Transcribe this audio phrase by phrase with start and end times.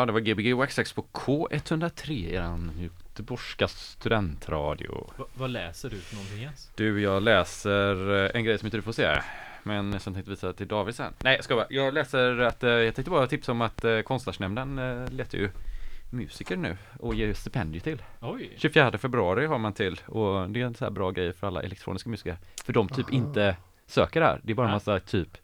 [0.00, 5.10] Ja, det var Gbg Waxax på K103, eran göteborgska studentradio.
[5.16, 6.70] Va, vad läser du för någonting Jens?
[6.76, 9.20] Du, jag läser eh, en grej som inte du får se,
[9.62, 11.12] men som tänkte visa till David sen.
[11.24, 11.66] Nej, jag ska bara.
[11.70, 15.50] Jag läser att, eh, jag tänkte bara tipsa om att eh, Konstnärsnämnden letar ju
[16.10, 18.02] musiker nu och ger stipendier till.
[18.20, 18.54] Oj!
[18.56, 21.62] 24 februari har man till och det är en så här bra grej för alla
[21.62, 22.36] elektroniska musiker.
[22.64, 23.16] För de typ Aha.
[23.16, 23.56] inte
[23.86, 24.40] söker här.
[24.42, 25.38] Det är bara en massa typ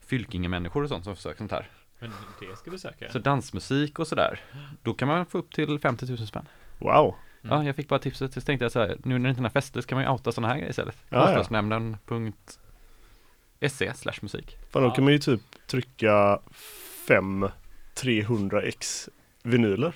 [0.00, 1.68] Fylkinge-människor och sånt som söker sånt här.
[2.00, 2.10] Men
[2.40, 3.10] det ska du söka?
[3.12, 4.40] Så dansmusik och sådär.
[4.82, 6.48] Då kan man få upp till 50 000 spänn.
[6.78, 7.14] Wow.
[7.44, 7.56] Mm.
[7.56, 8.32] Ja, jag fick bara tipset.
[8.32, 10.04] Så tänkte jag så här, nu när det inte är några fester så kan man
[10.04, 10.96] ju outa sådana här grejer istället.
[11.08, 11.36] Ja, ja.
[11.36, 14.56] Konstnärsnämnden.se slash musik.
[14.70, 16.38] Fan, då kan man ju typ trycka
[17.08, 17.48] fem
[17.96, 19.08] 300x
[19.42, 19.92] vinyler.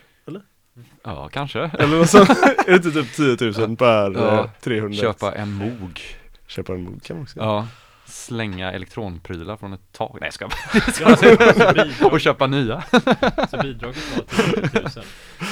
[1.02, 1.60] Ja, kanske.
[1.78, 2.30] Eller vad sånt.
[2.30, 4.44] är det inte typ 10 000 per Ja.
[4.44, 6.00] eh, 300 Köpa en Moog.
[6.46, 7.66] Köpa en mod kan man också Ja.
[8.14, 10.18] Slänga elektronprylar från ett tag.
[10.20, 12.82] Nej, jag ska Och köpa nya.
[13.50, 14.24] så bidraget var
[14.68, 14.90] 10 000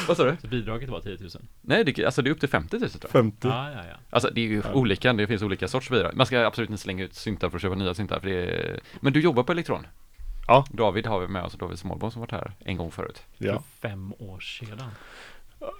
[0.08, 0.36] Vad sa du?
[0.40, 1.28] Så bidraget var 10 000
[1.60, 3.10] Nej, det, alltså det är upp till 50 000 tror jag.
[3.10, 3.48] 50.
[3.48, 4.72] Ja, ja, ja Alltså det är ju Ja.
[4.72, 6.14] olika, det finns olika sorts bidrag.
[6.16, 8.80] Man ska absolut inte slänga ut syntar för att köpa nya syntar för det är...
[9.00, 9.86] Men du jobbar på Elektron?
[10.46, 10.64] Ja.
[10.70, 13.22] David har vi med oss, David Smålbom som varit här en gång förut.
[13.38, 13.52] Ja.
[13.52, 14.82] För fem år sedan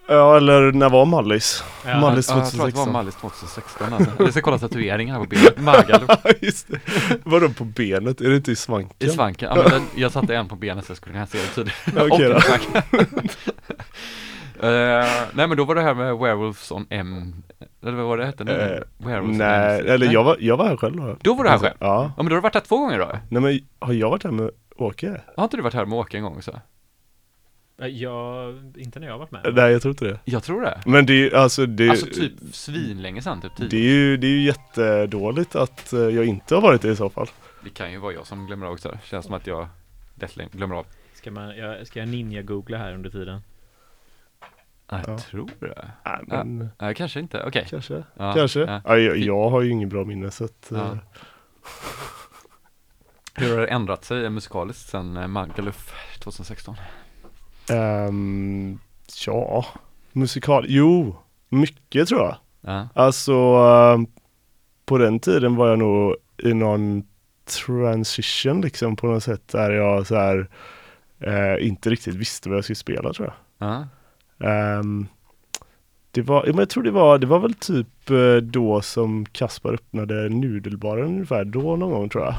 [0.08, 1.64] ja, eller när var Mallis?
[1.87, 2.93] Ja, Mallis Ja, jag tror att det var 2016.
[2.93, 4.25] Mallis 2016 alltså.
[4.25, 5.61] Vi ska kolla tatueringar här på benet.
[5.61, 6.81] Magaluf Ja, just det.
[7.25, 8.20] Vadå på benet?
[8.20, 8.96] Är det inte i svanken?
[8.99, 9.49] i svanken.
[9.56, 11.75] Ja, men den, jag satte en på benet så jag skulle kunna se det tydligt.
[11.96, 12.99] Ja, okej då.
[14.62, 17.35] Eh, nej men då var det här med Werewolves on M,
[17.82, 18.82] eller vad var det hette nu?
[18.99, 21.17] Werewolves on Nej, eller jag var, jag var här själv då.
[21.23, 21.75] Då var du här själv?
[21.78, 22.12] Ja.
[22.17, 23.08] Ja men då har du varit här två gånger då?
[23.28, 25.20] Nej men har jag varit här med Åke?
[25.37, 26.61] Har inte du varit här med Åke en gång också?
[27.88, 30.19] Jag, inte när jag har varit med Nej jag tror inte det.
[30.25, 30.81] Jag tror det.
[30.87, 34.26] Men det är ju alltså det, Alltså typ svinlänge sedan, typ det är ju, det
[34.26, 37.26] är ju jättedåligt att eh, jag inte har varit det i så fall.
[37.64, 38.99] Det kan ju vara jag som glömmer av också.
[39.05, 39.69] Känns som att jag
[40.14, 40.87] lätt glömmer av.
[41.14, 43.40] Ska, man, jag, ska jag ninja-googla här under tiden?
[44.90, 45.19] Jag Ja.
[45.19, 45.90] tror det.
[46.05, 47.43] Nej men Nej, kanske inte.
[47.46, 47.67] Okej.
[47.70, 48.02] kanske.
[48.17, 48.61] Ja, kanske.
[48.61, 48.81] ja.
[48.85, 48.96] Ja.
[48.99, 50.76] jag, jag har ju ingen bra minne så att Ja.
[50.93, 50.99] eh,
[53.35, 56.76] Hur har det ändrat sig musikaliskt sen eh, Magaluf 2016?
[57.72, 58.78] Ehm,
[59.26, 59.66] Ja,
[60.12, 60.64] musikal.
[60.69, 61.16] Jo,
[61.48, 62.36] mycket tror jag.
[62.60, 62.88] Ja.
[62.94, 64.06] Alltså ehm,
[64.86, 67.02] på den tiden var jag nog i någon
[67.44, 70.48] transition liksom på något sätt där jag så här
[71.20, 73.69] eh, inte riktigt visste vad jag skulle spela tror jag.
[73.69, 73.86] Ja.
[74.48, 75.06] Ehm,
[76.10, 79.75] det var, men jag tror det var, det var väl typ eh, då som Kaspar
[79.75, 82.34] öppnade nudelbaren ungefär, då någon gång tror jag.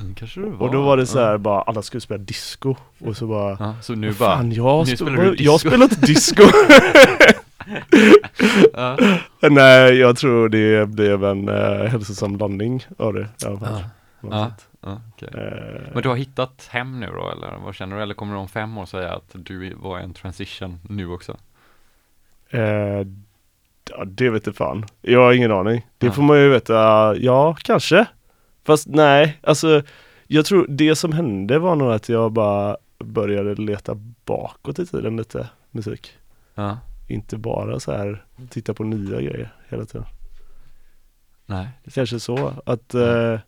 [0.00, 0.66] Mm, kanske det var.
[0.66, 1.38] Och då var det så här Ja.
[1.38, 4.36] bara, alla skulle spela disco och så bara Ja, så nu "Vad bara.
[4.36, 6.42] Fan, jag, nu sp- spelar du disco." jag spelar inte disco!
[8.72, 8.96] Ja.
[9.50, 13.84] Nej, jag tror det blev en uh, hälsosam blandning av det i alla fall.
[14.22, 14.28] Ja.
[14.30, 14.50] Ja.
[14.80, 15.28] Ja, okej.
[15.34, 18.02] Eh, Men du har hittat hem nu då eller vad känner du?
[18.02, 21.36] Eller kommer du om fem år säga att du var en transition nu också?
[22.50, 22.60] eh,
[23.90, 24.84] ja, det vet jag fan.
[25.02, 25.86] Jag har ingen aning.
[25.98, 26.12] Det Ja.
[26.12, 28.06] får man ju veta, ja kanske.
[28.66, 29.82] Fast nej, alltså
[30.26, 33.94] jag tror det som hände var nog att jag bara började leta
[34.24, 36.12] bakåt i tiden lite musik.
[36.54, 36.78] Ja.
[37.08, 40.06] Inte bara så här titta på nya grejer hela tiden.
[41.46, 41.68] Nej.
[41.84, 41.90] det.
[41.90, 43.32] Kanske så att Ja.
[43.32, 43.40] eh,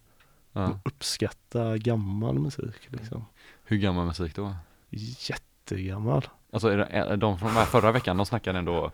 [0.53, 0.81] Ja.
[0.85, 3.25] uppskatta gammal musik liksom.
[3.65, 4.55] Hur gammal musik då?
[4.91, 6.27] Jättegammal.
[6.53, 8.91] Alltså är det, är de från förra veckan, de snackade ändå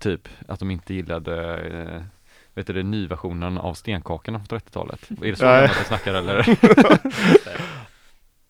[0.00, 2.02] typ att de inte gillade eh,
[2.54, 5.10] Vet du nyversionen av stenkakorna från 30-talet?
[5.10, 5.70] Är det så Nej.
[5.78, 6.58] de snackar eller?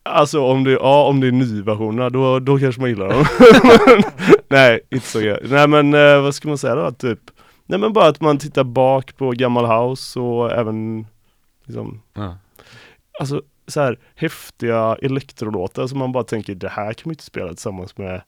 [0.07, 3.25] Alltså om det, ja, om det är nyversionerna då, då kanske man gillar dem.
[4.49, 5.41] Nej, inte så gött.
[5.45, 6.93] Nej men eh, vad ska man säga då?
[6.93, 7.19] Typ,
[7.67, 11.07] nej men bara att man tittar bak på gammal house och även
[11.65, 12.37] liksom, Ja.
[13.21, 17.49] alltså så här häftiga elektrolåtar som man bara tänker det här kan man inte spela
[17.49, 18.23] tillsammans med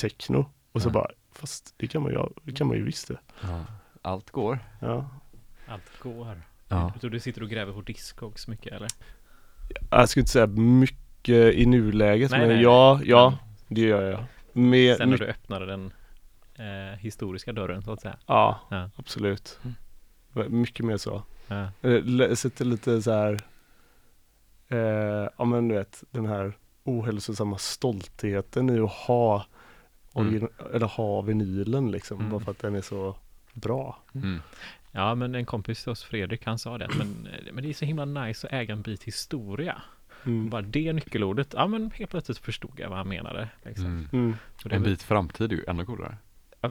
[0.00, 0.46] techno.
[0.72, 0.92] Och så Ja.
[0.92, 3.16] bara, fast det kan man ju, det kan man ju visst det.
[3.40, 3.48] Ja.
[4.02, 4.58] Allt går.
[4.80, 5.08] Ja.
[5.66, 6.90] Allt går Ja.
[6.92, 8.88] Jag tror du sitter och gräver på Discogs mycket eller?
[9.90, 13.08] Jag skulle inte säga mycket i nuläget Nej, men nej, ja, nej.
[13.08, 14.24] ja det gör jag.
[14.52, 15.92] Med, Sen när du öppnade den
[16.54, 18.90] eh, historiska dörren så att säga ja, Ja.
[18.96, 19.60] absolut.
[20.34, 20.60] Mm.
[20.60, 21.22] Mycket mer så.
[21.48, 21.66] ja.
[21.82, 23.38] Eh, Sätter lite så här,
[24.68, 26.52] eh, ja men du vet den här
[26.84, 29.44] ohälsosamma stoltheten i att ha,
[30.12, 32.30] origin- eller ha vinylen liksom, Mm.
[32.30, 33.16] bara för att den är så
[33.52, 33.98] bra.
[34.14, 34.40] Mm.
[34.92, 36.88] Ja, men en kompis till oss, Fredrik, han sa det.
[36.98, 39.82] Men, eh, men det är så himla nice att äga en bit historia.
[40.26, 40.50] Mm.
[40.50, 43.48] Bara det nyckelordet, ja men helt plötsligt förstod jag vad han menade.
[43.64, 44.08] Liksom.
[44.12, 44.36] Mm.
[44.64, 46.16] Det En bit framtid är ju ännu coolare.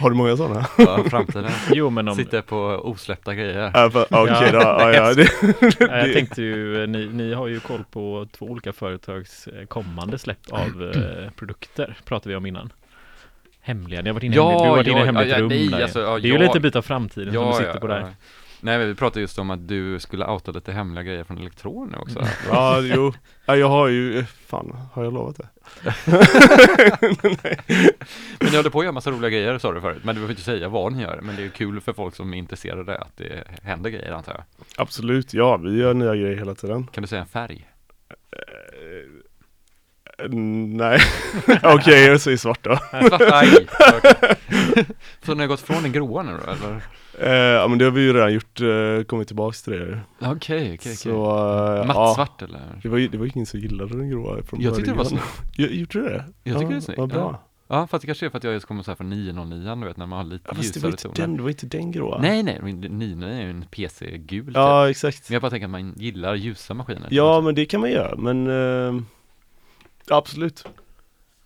[0.00, 0.66] Har du många sådana?
[0.78, 1.50] Ja, framtiden.
[1.72, 3.70] Jo men om, Sitter på osläppta grejer.
[3.74, 5.28] Ja, för- Okej då, ja, ja, det,
[5.80, 9.66] Ja, jag tänkte ju, eh, ni, ni har ju koll på två olika företags eh,
[9.66, 10.92] kommande släpp av
[11.36, 12.72] produkter, pratade vi om innan.
[13.68, 15.38] Hemliga, ni har varit inne, Ja, hemligt- du har varit inne i ja, hemligt ja,
[15.40, 15.82] rum nej, där.
[15.82, 18.06] alltså, ja, Det är ju lite bit av framtiden som du sitter på där.
[18.60, 21.96] Nej vi pratade just om att du skulle outa lite hemliga grejer från Elektron nu
[21.98, 22.26] också.
[22.50, 23.12] ja, jo.
[23.46, 25.48] Ja, jag har ju, fan, har jag lovat det?
[28.40, 30.32] Men ni håller på att göra massa roliga grejer sa du förut, men du behöver
[30.32, 31.20] inte säga vad ni gör.
[31.22, 34.44] Men det är kul för folk som är intresserade att det händer grejer antar jag.
[34.76, 36.86] Absolut, ja, vi gör nya grejer hela tiden.
[36.86, 37.66] Kan du säga en färg?
[40.28, 41.00] Nej,
[41.62, 42.76] okej jag säger svart då.
[43.08, 43.66] Svart, aj!
[43.96, 44.84] Okej.
[45.24, 46.80] Så ni har gått från den gråa nu då eller?
[47.20, 50.00] Eh, ja men det har vi ju redan gjort, eh, kommit tillbaks till det.
[50.20, 50.96] Okej, okej, okej.
[50.96, 52.60] Så, eh, ja, Mattsvart eller?
[52.82, 55.04] det var det var ju ingen som gillade den gråa från Jag tyckte det var
[55.04, 55.42] snyggt.
[55.56, 56.24] Jag, gjorde du det?
[56.44, 57.44] Jag tycker ja, det är snyggt, Vad bra.
[57.68, 59.86] Ja, fast det kanske är för att jag just kommer så här från 909 du
[59.86, 61.16] vet när man har lite Ja, fast det ljusare inte toner.
[61.16, 62.18] den, det var inte den gråa.
[62.20, 64.54] Nej, nej, men 909 är ju en PC-gul typ.
[64.56, 65.28] Ja, exakt.
[65.28, 67.08] Men jag bara tänker att man gillar ljusa maskiner.
[67.10, 69.02] Ja, men det kan man göra, men eh,
[70.10, 70.64] absolut.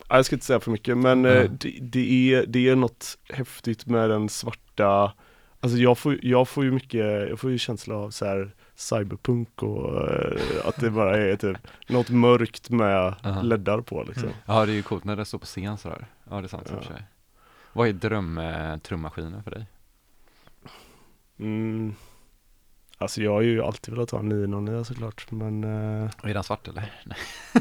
[0.09, 1.57] Ja, jag ska inte säga för mycket, men eh, Mm.
[1.61, 5.13] det, det, är, det är något häftigt med den svarta
[5.61, 9.63] Alltså jag får, jag får ju mycket, jag får ju känsla av så här cyberpunk
[9.63, 13.43] och eh, att det bara är typ något mörkt med Aha.
[13.43, 14.23] leddar på liksom.
[14.25, 14.35] Mm.
[14.47, 16.07] Ja, det är ju coolt när det står på scen sådär.
[16.31, 16.97] Ja, det är sant och för Ja.
[16.97, 17.03] sig.
[17.73, 19.67] Vad är drömtrummaskinen för dig?
[21.39, 21.95] Mm.
[23.03, 26.69] Alltså jag har ju alltid velat ha en 909 såklart, men eh, Är den svart
[26.69, 26.93] eller?
[27.05, 27.19] Nej.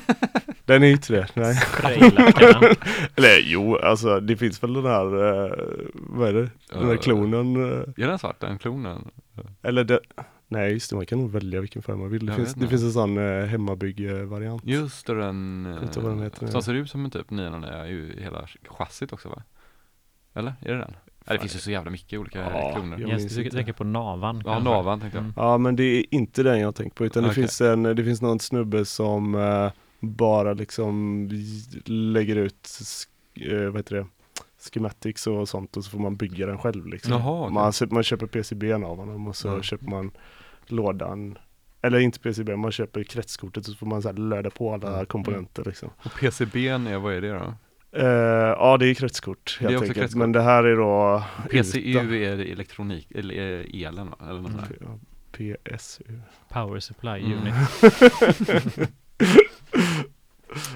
[0.66, 1.56] den är ju inte det, nej.
[3.16, 5.52] Eller jo, alltså det finns väl den här, eh,
[5.94, 9.12] vad är det, den här klonen eh, Är den svart, den klonen?
[9.62, 10.00] Eller det,
[10.48, 12.26] nej just det, man kan nog välja vilken färg man vill.
[12.26, 14.64] Det, finns, det finns en sån eh, hemmabygg-variant.
[14.66, 15.64] Just det, den,
[15.96, 19.30] vad den heter som ser ut som en typ 909 är ju hela chassit också
[19.30, 19.44] va?
[20.34, 20.54] Eller?
[20.62, 20.96] Är det den?
[21.34, 22.98] Det finns ju så jävla mycket olika Ja, kloner.
[23.00, 23.50] jag du inte.
[23.56, 24.42] tänker på navan.
[24.46, 24.70] Ja, kanske?
[24.70, 25.24] navan tänkte jag.
[25.24, 25.34] Mm.
[25.36, 27.44] Ja men det är inte den jag tänkt på utan det Okej.
[27.44, 31.28] finns en, det finns någon snubbe som eh, bara liksom
[31.86, 32.70] lägger ut,
[33.52, 34.06] eh, vad heter det,
[34.74, 37.14] schematics och sånt och så får man bygga den själv liksom.
[37.14, 37.54] Jaha, okej.
[37.54, 39.64] man, man köper PCBn av honom och så Mm.
[39.64, 40.12] köper man
[40.68, 41.38] lådan
[41.82, 45.06] eller inte PCB, man köper kretskortet och så får man så här löda på alla
[45.06, 45.90] komponenter liksom.
[45.98, 47.54] Och PCBn är, vad är det då?
[47.96, 50.00] Eh, ja det är kretskort Det är helt också enkelt.
[50.00, 50.20] kretskort.
[50.20, 52.02] Men det här är då PCU Uta.
[52.16, 54.18] är elektronik, eller eh, elen va?
[54.30, 55.00] Eller något Mm.
[55.32, 56.04] PSU.
[56.50, 57.32] Power supply Mm.
[57.34, 57.54] unit.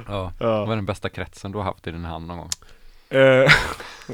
[0.08, 0.32] Ja.
[0.40, 2.50] Vad är den bästa kretsen du har haft i din hand någon gång?
[3.10, 3.52] Eh,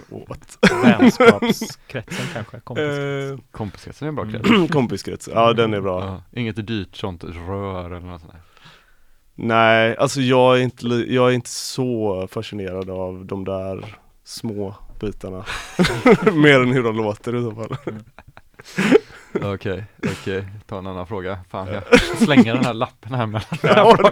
[0.28, 0.58] what?
[0.84, 2.60] Vänskapskretsen kanske.
[2.60, 2.84] Kompis.
[2.84, 4.50] Eh, Kompiskretsen är en bra krets.
[4.74, 6.04] kompiskrets, ja den är bra.
[6.06, 6.40] Ja.
[6.40, 8.42] Inget dyrt sånt rör eller något sånt där.
[9.36, 15.46] Nej, alltså jag är, inte, jag är inte så fascinerad av de där små bitarna.
[16.34, 17.78] Mer än hur de låter i så fall.
[19.54, 20.46] Okej, okej.
[20.68, 21.40] Ta en annan fråga.
[21.50, 21.84] Fan, jag
[22.18, 24.12] slänger den här lappen här mellan Ja.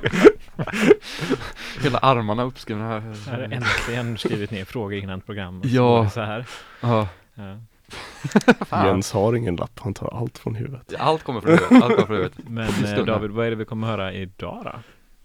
[1.84, 3.16] Hela armarna uppskrivna här.
[3.28, 5.60] Jag har äntligen skrivit ner frågor innan program.
[5.60, 6.10] Och Ja.
[6.10, 6.46] så här.
[6.82, 7.08] Ja.
[7.36, 8.86] Ja.
[8.86, 10.94] Jens har ingen lapp, han tar allt från huvudet.
[11.00, 11.72] Allt kommer från huvudet.
[11.84, 12.38] Allt kommer från huvudet.
[12.48, 13.06] Men eh.
[13.06, 14.72] David, vad är det vi kommer höra idag då?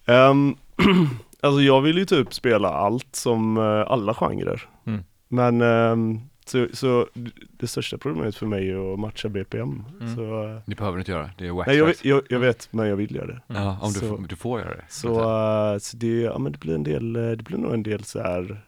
[0.07, 0.57] Ehm,
[1.41, 4.69] alltså jag vill ju typ spela allt som eh, alla genrer.
[4.85, 5.05] Mm.
[5.29, 7.09] Men ehm, så, så
[7.51, 9.85] det största problemet för mig är att matcha BPM.
[10.01, 10.17] Mm.
[10.17, 11.31] Så, eh, Det behöver du inte göra.
[11.39, 13.41] Det är wax nej, jag, jag, jag vet, men jag vill göra det.
[13.47, 14.85] Ja, om du, Så- får, du får göra det.
[14.89, 18.05] Så, eh, så det, ja, men det blir en del, det blir nog en del
[18.05, 18.61] så här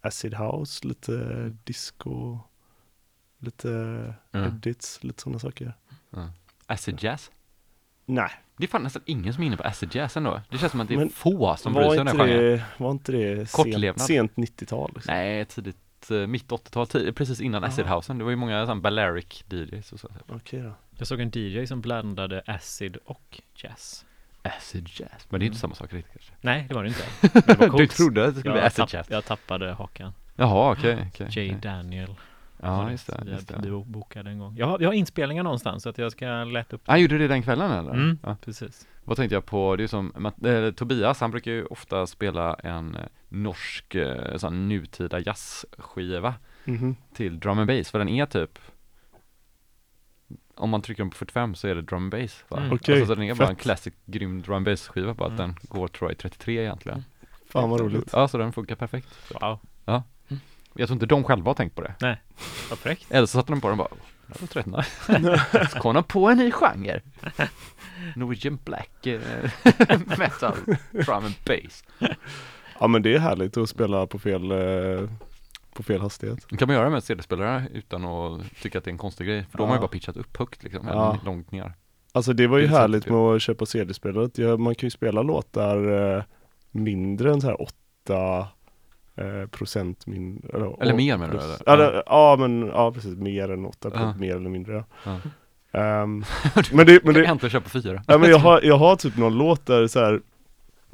[0.00, 1.12] acid house, lite
[1.64, 2.38] disco,
[3.38, 3.68] lite
[4.32, 4.46] Mm.
[4.48, 5.74] edits, lite sådana saker.
[6.66, 7.30] Acid jazz?
[8.06, 10.40] Nej, Det är fan nästan ingen som är inne på acid jazz ändå.
[10.50, 12.60] Det känns som att det är Men få som bryr sig om den inte, genren.
[12.76, 14.90] var inte det sent, sent 90-tal?
[14.94, 15.14] Liksom?
[15.14, 18.18] Nej, tidigt, eh, mitt 80-tal, tid- precis innan acid housen.
[18.18, 20.08] Det var ju många sån Balearic DJs och så.
[20.28, 20.72] Okej då.
[20.98, 24.04] Jag såg en DJ som blandade acid och jazz.
[24.42, 26.32] Acid jazz, men det är inte samma sak riktigt kanske.
[26.40, 27.02] Nej, det var det inte.
[27.56, 29.06] Det var Du trodde att det skulle bli jag, acid tapp, jazz?
[29.10, 30.12] jag tappade hakan.
[30.36, 31.26] Jaha, okej, okej.
[31.30, 31.60] Jay okej.
[31.62, 32.14] Daniel.
[32.66, 33.22] Ja, just det.
[33.26, 33.84] Just vi det.
[33.86, 34.56] bokade en gång.
[34.56, 36.82] Jag har, jag har inspelningar någonstans så att jag ska leta upp.
[36.86, 37.90] Ah, gjorde du det den kvällen eller?
[37.92, 38.36] Mm, Ja.
[38.44, 38.86] precis.
[39.04, 42.94] Vad tänkte jag på, det är som, eh, Tobias han brukar ju ofta spela en
[42.96, 46.96] eh, norsk eh, sån nutida jazzskiva Mhm.
[47.14, 48.58] till drum and bass, för den är typ
[50.56, 52.56] om man trycker den på 45 så är det drum and bass va?
[52.58, 52.72] Mm.
[52.72, 55.40] Okej, alltså, så den är bara en classic grym drum and bass skiva bara att
[55.40, 55.54] Mm.
[55.60, 57.04] den går tror jag i 33 egentligen
[57.48, 58.10] Fan vad roligt.
[58.12, 59.58] Ja så den funkar perfekt Wow,
[60.74, 62.18] Jag tror inte de själva har tänkt på det
[62.70, 63.06] vad fräckt.
[63.10, 64.82] Eller så satte de på den bara "Oh, Jag var tröttna
[65.72, 67.00] Så kom de på en ny genre
[68.16, 69.20] Norwegian black eh,
[70.18, 70.54] metal
[70.90, 71.84] drum and bass
[72.80, 75.08] Ja men det är härligt att spela på fel, eh,
[75.74, 76.46] på fel hastighet.
[76.58, 79.46] Kan man göra med CD-spelare utan att tycka att det är en konstig grej?
[79.50, 81.18] För då har man ju bara pitchat upp högt liksom, Ja.
[81.24, 81.74] långt ner.
[82.12, 84.38] Alltså det var ju Det sant, härligt med att köpa CD-spelet.
[84.38, 86.22] Ja, man kan ju spela låtar eh,
[86.70, 88.48] mindre än så här 8
[89.16, 90.48] eh, procent mindre.
[90.56, 91.68] Eller, Eller mer menar du, eller?
[91.84, 94.20] Eller, ja men ja precis, mer än 8 procent, Ja.
[94.20, 94.84] mer eller mindre.
[95.04, 95.18] Ja.
[95.80, 96.24] Ehm,
[96.72, 98.02] men det, men Kan det, äntligen köpa fyra.
[98.06, 100.20] ja, men jag, har, jag har typ någon låt där så här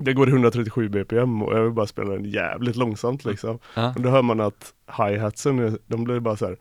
[0.02, 3.58] det går i 137 bpm och jag vill bara spela den jävligt långsamt liksom.
[3.74, 3.92] Ja.
[3.96, 6.56] Och då hör man att hi-hatsen, de blir bara så här.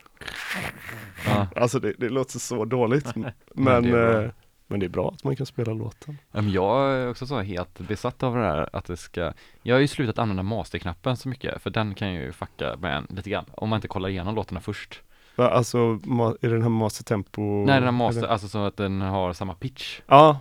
[1.26, 1.46] Ja.
[1.56, 3.16] Alltså det, det låter så dåligt.
[3.16, 4.32] Men, Men
[4.70, 6.18] men det är bra att man kan spela låten.
[6.32, 9.88] Jag är också så helt besatt av det här att det ska Jag har ju
[9.88, 13.68] slutat använda masterknappen så mycket för den kan ju fucka med en lite grann om
[13.68, 15.02] man inte kollar igenom låtarna först
[15.36, 17.42] Va, Alltså, är det den här master tempo?
[17.42, 18.28] Nej den har master, eller?
[18.32, 20.38] alltså så att den har samma pitch Ja,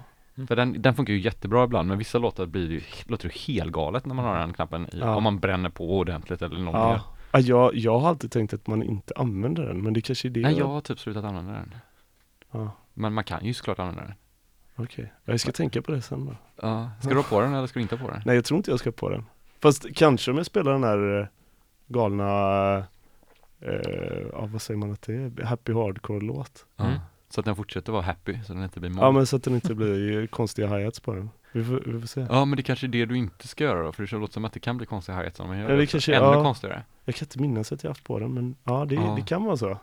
[0.47, 3.71] För den, den funkar ju jättebra ibland men vissa låtar blir ju, låter det helt
[3.71, 5.15] galet när man har den knappen i, Ja.
[5.15, 7.01] om man bränner på ordentligt eller något mer ja.
[7.31, 10.29] ja jag, jag har alltid tänkt att man inte använder den, men det kanske är
[10.29, 10.41] det.
[10.41, 11.73] Nej jag har typ slutat använda den
[12.51, 14.13] Ja, Men man kan ju såklart använda den
[14.75, 15.13] okej.
[15.25, 16.35] Jag ska tänka på det sen då.
[16.61, 18.21] Ja, ska du ha på den eller ska du inte ha på den?
[18.25, 19.25] Nej, jag tror inte jag ska på den.
[19.61, 21.27] Fast kanske om jag spelar den här eh,
[21.87, 22.77] galna,
[23.59, 25.43] eh, ja vad säger man att det är?
[25.43, 26.65] Happy Hardcore-låt.
[26.77, 26.85] Ja.
[26.85, 26.99] Mm.
[27.29, 29.43] Så att den fortsätter vara happy så den inte blir mobb Ja men så att
[29.43, 31.29] det inte blir konstiga hi-hats på den.
[31.51, 32.25] Vi får, vi får se.
[32.29, 34.45] Ja men det kanske är det du inte ska göra då, för det låter som
[34.45, 35.91] att det kan bli konstiga hi-hats om man gör Ja, det också.
[35.91, 36.43] kanske- Ännu ja.
[36.43, 39.13] konstigare Jag kan inte minnas att jag haft på den men ja det, Ja.
[39.19, 39.77] det kan vara så.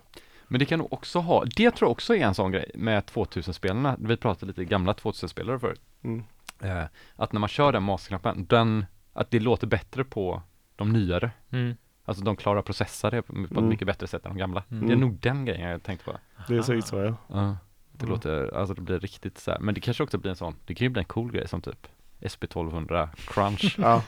[0.49, 3.05] Men det kan nog också ha, det tror jag också är en sån grej med
[3.05, 6.25] 2000-spelarna, vi pratade lite gamla 2000-spelare förut, Mm.
[6.62, 6.85] eh,
[7.17, 10.43] att när man kör den masterknappen, den, att det låter bättre på
[10.76, 11.76] de nyare, Mm.
[12.05, 13.69] alltså de klarar att processa det på ett Mm.
[13.69, 14.62] mycket bättre sätt än de gamla.
[14.71, 14.87] Mm.
[14.87, 16.19] Det är nog den grejen jag tänkte på.
[16.49, 17.15] Det är säkert så ja.
[17.29, 17.57] Ja,
[17.93, 18.11] det Ja.
[18.11, 19.59] låter, alltså det blir riktigt så här.
[19.61, 21.61] men det kanske också blir en sån, det kan ju bli en cool grej som
[21.62, 21.87] typ
[22.20, 24.02] SP1200 Crunch, Ja.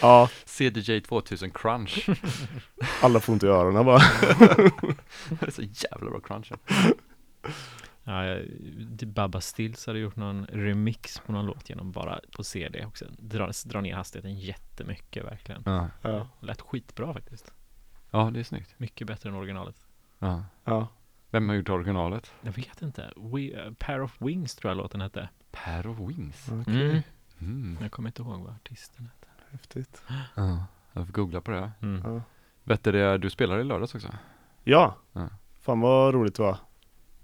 [0.00, 2.08] Ja, CDJ 2000 Crunch,
[3.02, 3.98] alla får inte i öronen bara.
[5.28, 6.52] det är så jävla bra crunch.
[8.04, 8.38] Ja,
[9.06, 13.04] Babba Stills hade gjort någon remix på någon låt genom bara på CD också.
[13.18, 15.62] Dra, dra ner hastigheten jättemycket verkligen.
[15.66, 15.88] Ja.
[16.02, 16.28] Ja.
[16.40, 17.52] Lät skitbra faktiskt.
[18.10, 18.74] ja, det är snyggt.
[18.76, 19.76] Mycket bättre än originalet.
[20.18, 20.44] Ja.
[20.64, 20.88] Ja.
[21.30, 22.32] Vem har gjort originalet?
[22.42, 23.12] Jag vet inte.
[23.16, 25.28] We, uh, Pair of Wings tror jag låten hette.
[25.64, 26.48] Per of Wings.
[26.60, 27.02] Okej, Mm.
[27.40, 27.78] Mm.
[27.82, 29.26] Jag kommer inte ihåg vad artisten hette.
[29.50, 30.02] häftigt.
[30.34, 31.70] Ja, jag får googla på det.
[31.82, 32.02] Mm.
[32.14, 32.22] Ja.
[32.64, 34.08] Vet du det, du spelar i lördags också?
[34.64, 35.28] Ja, Ja.
[35.60, 36.58] fan vad roligt det var.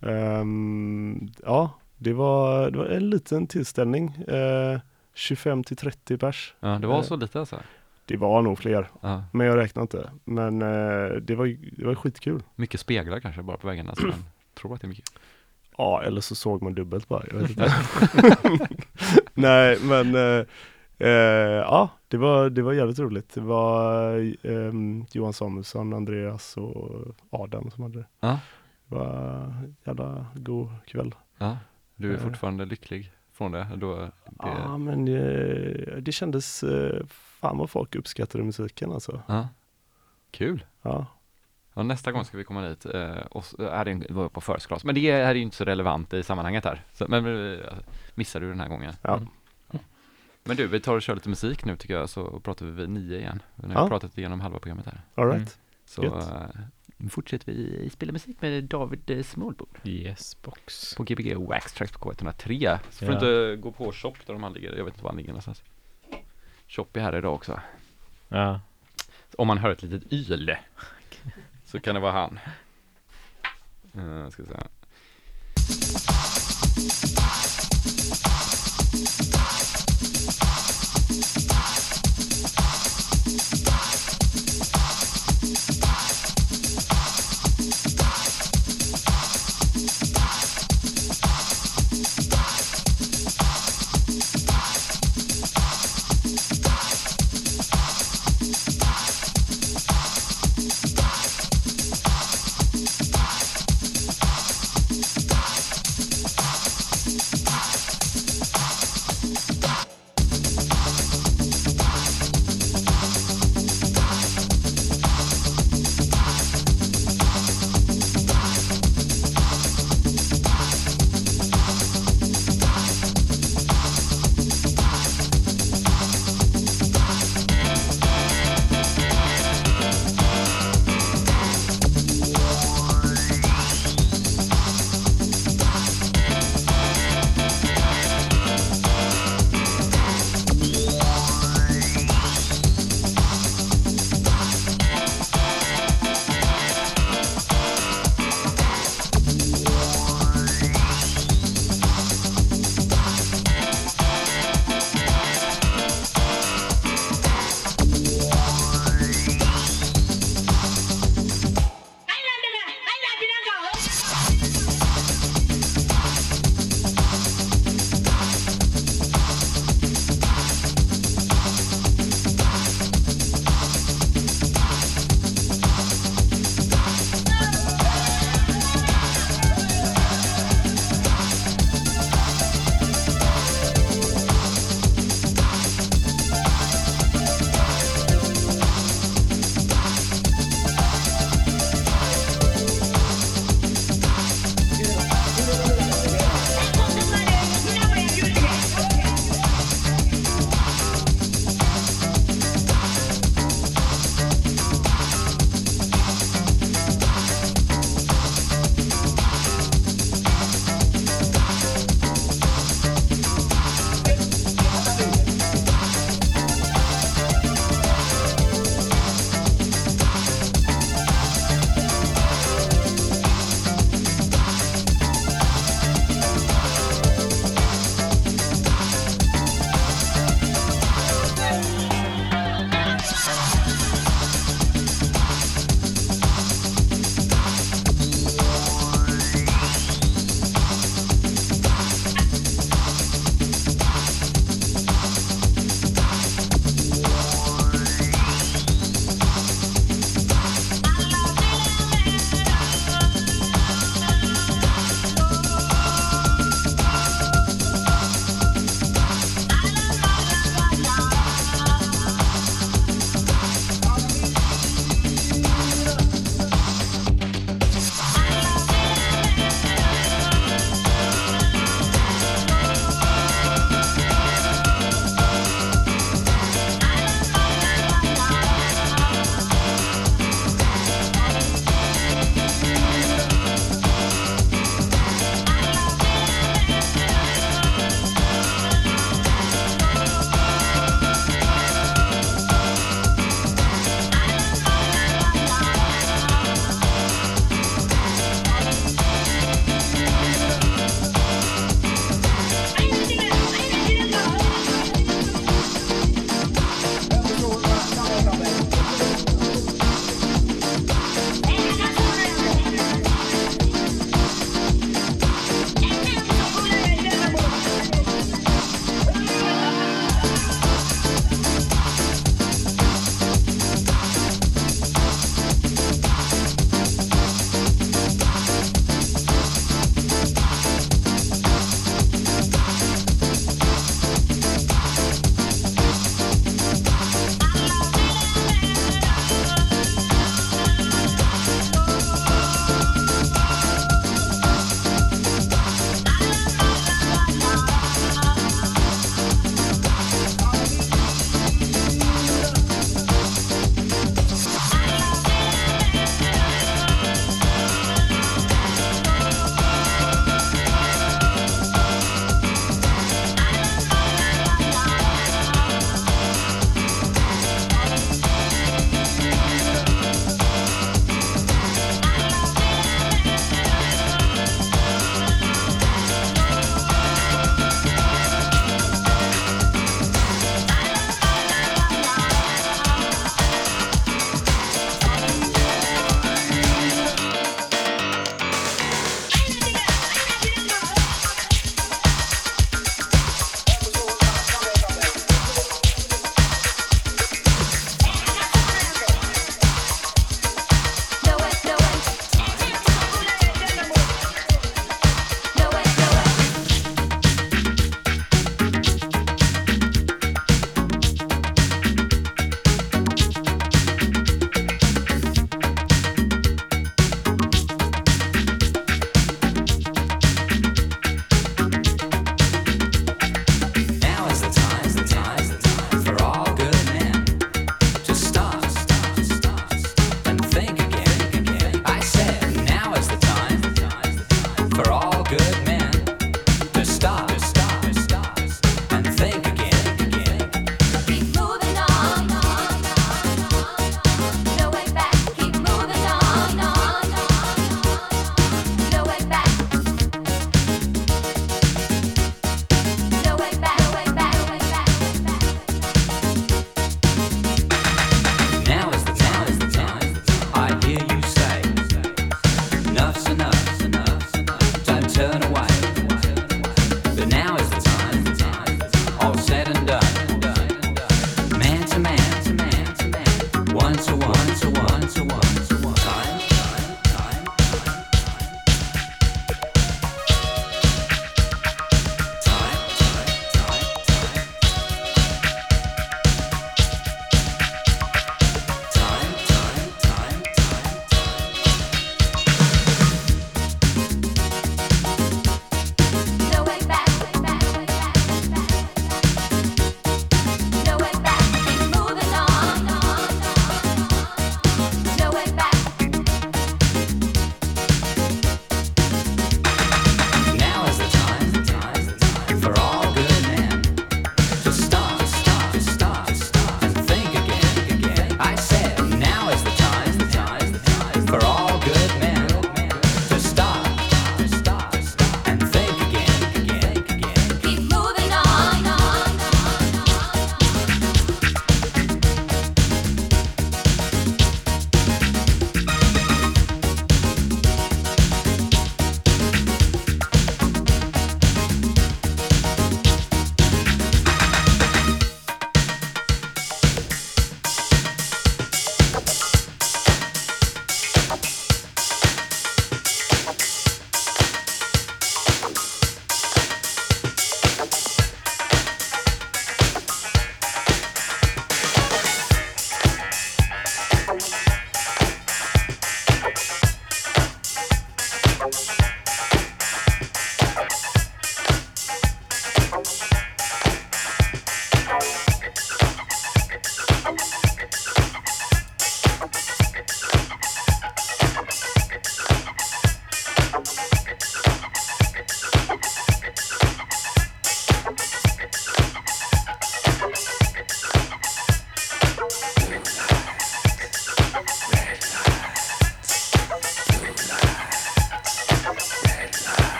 [0.00, 4.24] Ehm, ja, det var, det var en liten tillställning.
[4.28, 4.80] Uh,
[5.14, 6.54] 25 till 30 pers.
[6.60, 7.02] Ja, det var Eh.
[7.02, 7.60] så lite alltså?
[8.04, 9.24] Det var nog fler, Ja.
[9.32, 10.10] men jag räknar inte.
[10.24, 12.42] Men eh, det, var, det var skitkul.
[12.54, 15.10] Mycket speglar kanske bara på väggarna så man tror att det är mycket.
[15.78, 17.24] Ja, eller så såg man dubbelt bara.
[17.30, 17.72] Jag vet inte.
[19.34, 20.44] Nej, men eh,
[20.98, 21.08] eh,
[21.64, 23.34] ja, det var, det var jävligt roligt.
[23.34, 24.12] Det var
[24.42, 28.06] ehm, Johan Samuelsson, Andreas och Adam som hade det.
[28.20, 28.38] Ja.
[28.86, 29.06] Det var
[29.44, 31.14] en jävla god kväll.
[31.38, 31.56] Ja,
[31.96, 32.20] du är Eh.
[32.20, 33.66] fortfarande lycklig från det?
[33.76, 34.10] Då, det...
[34.38, 39.22] Ja, men eh, det kändes, eh, fan vad folk uppskattade musiken alltså.
[39.26, 39.48] Ja.
[40.30, 40.64] Kul!
[40.82, 41.06] Ja,
[41.78, 44.66] Ja, nästa gång ska vi komma dit eh, och s- är det var på first
[44.66, 44.84] class.
[44.84, 46.84] Men det är, ju inte så relevant i sammanhanget här.
[46.92, 47.58] Så, men eh,
[48.14, 48.94] missar du den här gången?
[49.02, 49.16] ja.
[49.16, 49.28] Mm.
[50.44, 52.88] Men du, vi tar och kör lite musik nu tycker jag, så pratar vi vid
[52.90, 53.42] nio igen.
[53.54, 53.84] Nu har Ja.
[53.84, 55.00] vi pratat igenom halva programmet här.
[55.14, 55.36] all right.
[55.36, 55.48] Mm.
[55.84, 56.46] Så eh,
[56.96, 60.94] nu fortsätter vi spela musik med David eh, Smallbord Yes box.
[60.94, 62.78] på Gbg Wax Tracks på K103.
[62.90, 63.20] Så får Ja.
[63.20, 65.30] du inte gå på Shop där de här ligger, jag vet inte var han ligger
[65.30, 65.62] någonstans.
[66.68, 67.60] Shop är här idag också.
[68.28, 68.60] Ja.
[69.36, 70.56] Om man hör ett litet yl
[71.70, 72.38] så kan det vara han.
[73.96, 74.68] Uh, ska säga.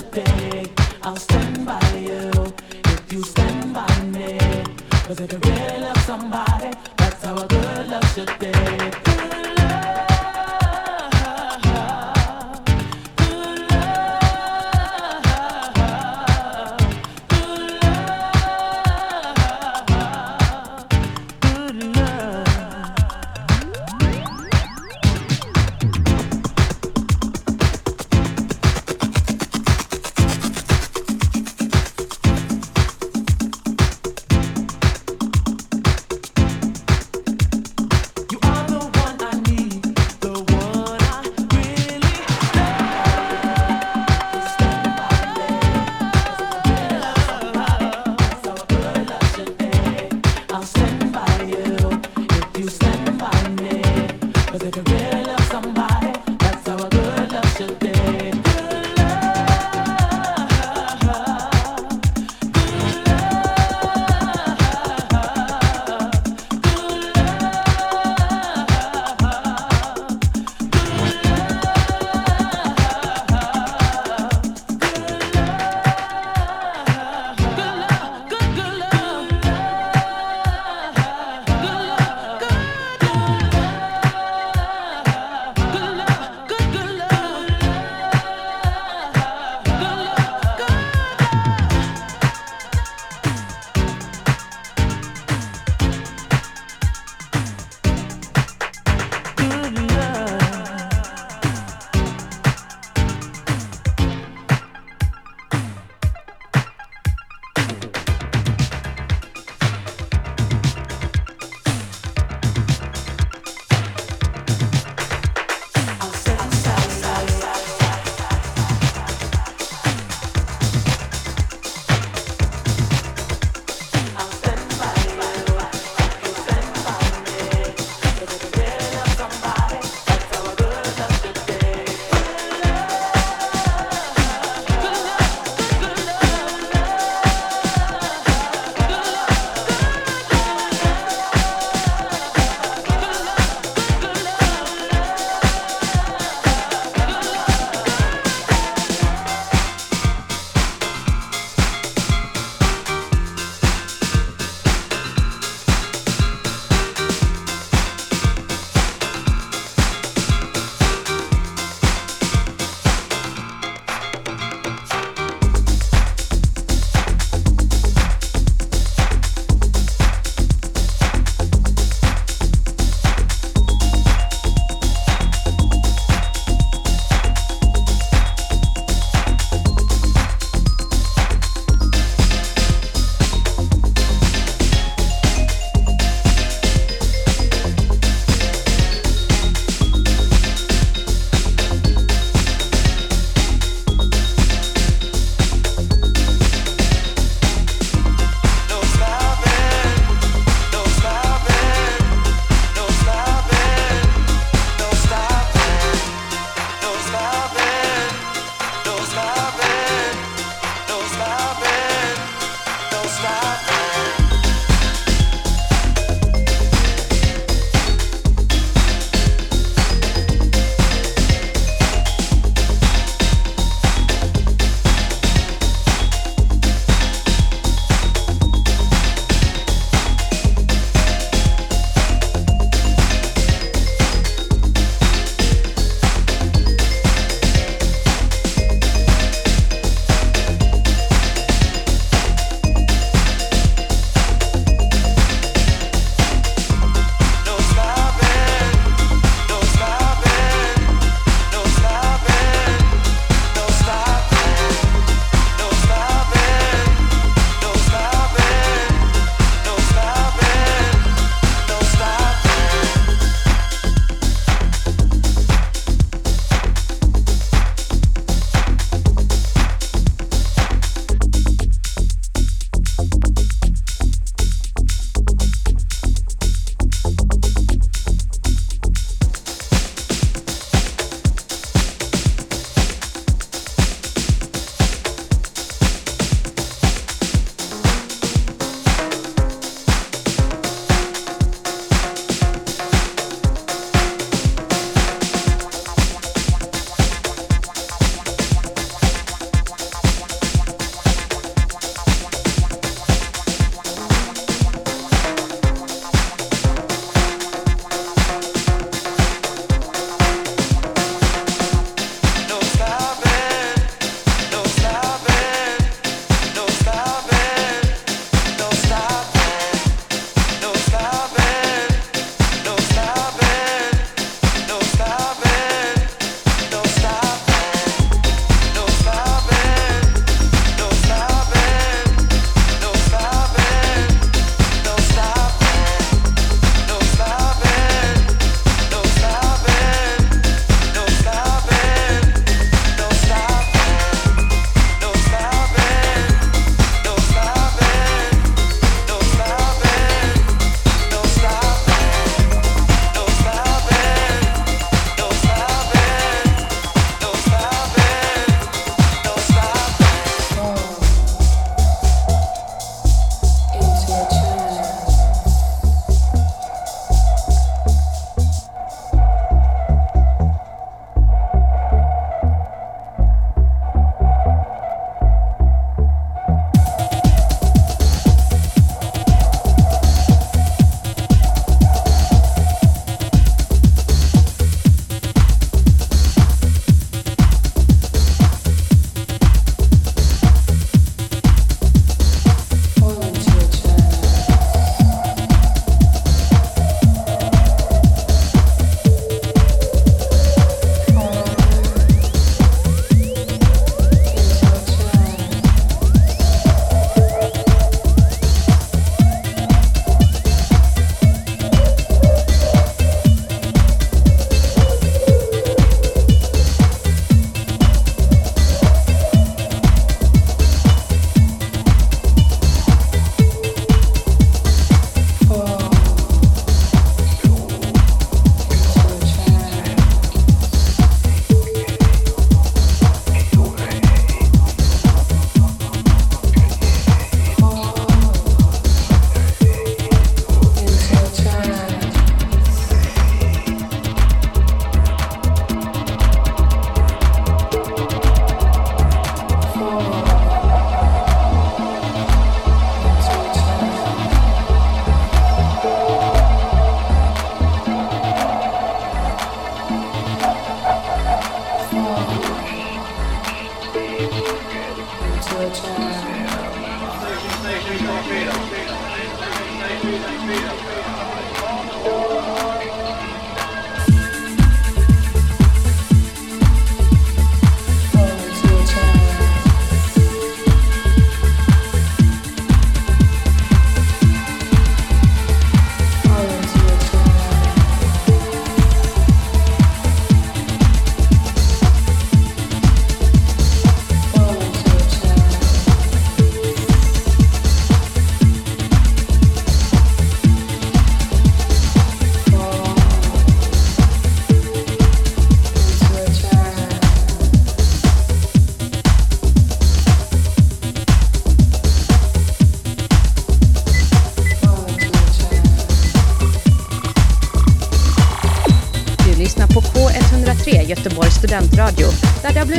[0.00, 0.27] such a.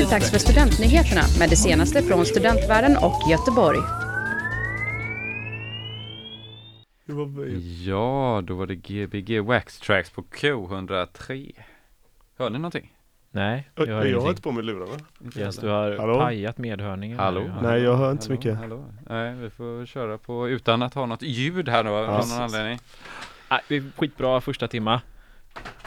[0.10, 3.80] det dags för studentnyheterna med det senaste från studentvärlden och Göteborg.
[7.86, 11.52] Ja, då var det Gbg Wax Tracks på K103.
[12.38, 12.94] Hör ni någonting?
[13.32, 15.00] Nej, jag hör Jag har inte på mig lurarna.
[15.36, 16.20] Jens, du har Hallå?
[16.20, 17.20] pajat medhörningen.
[17.20, 17.42] Hallå?
[17.42, 17.54] nu.
[17.62, 18.58] Nej, jag hör inte så hallå, mycket.
[18.58, 18.86] Hallå?
[19.10, 22.12] Nej, vi får köra på utan att ha något ljud här då, av Ja.
[22.12, 22.80] någon anledning.
[23.50, 25.02] Är skitbra första timma.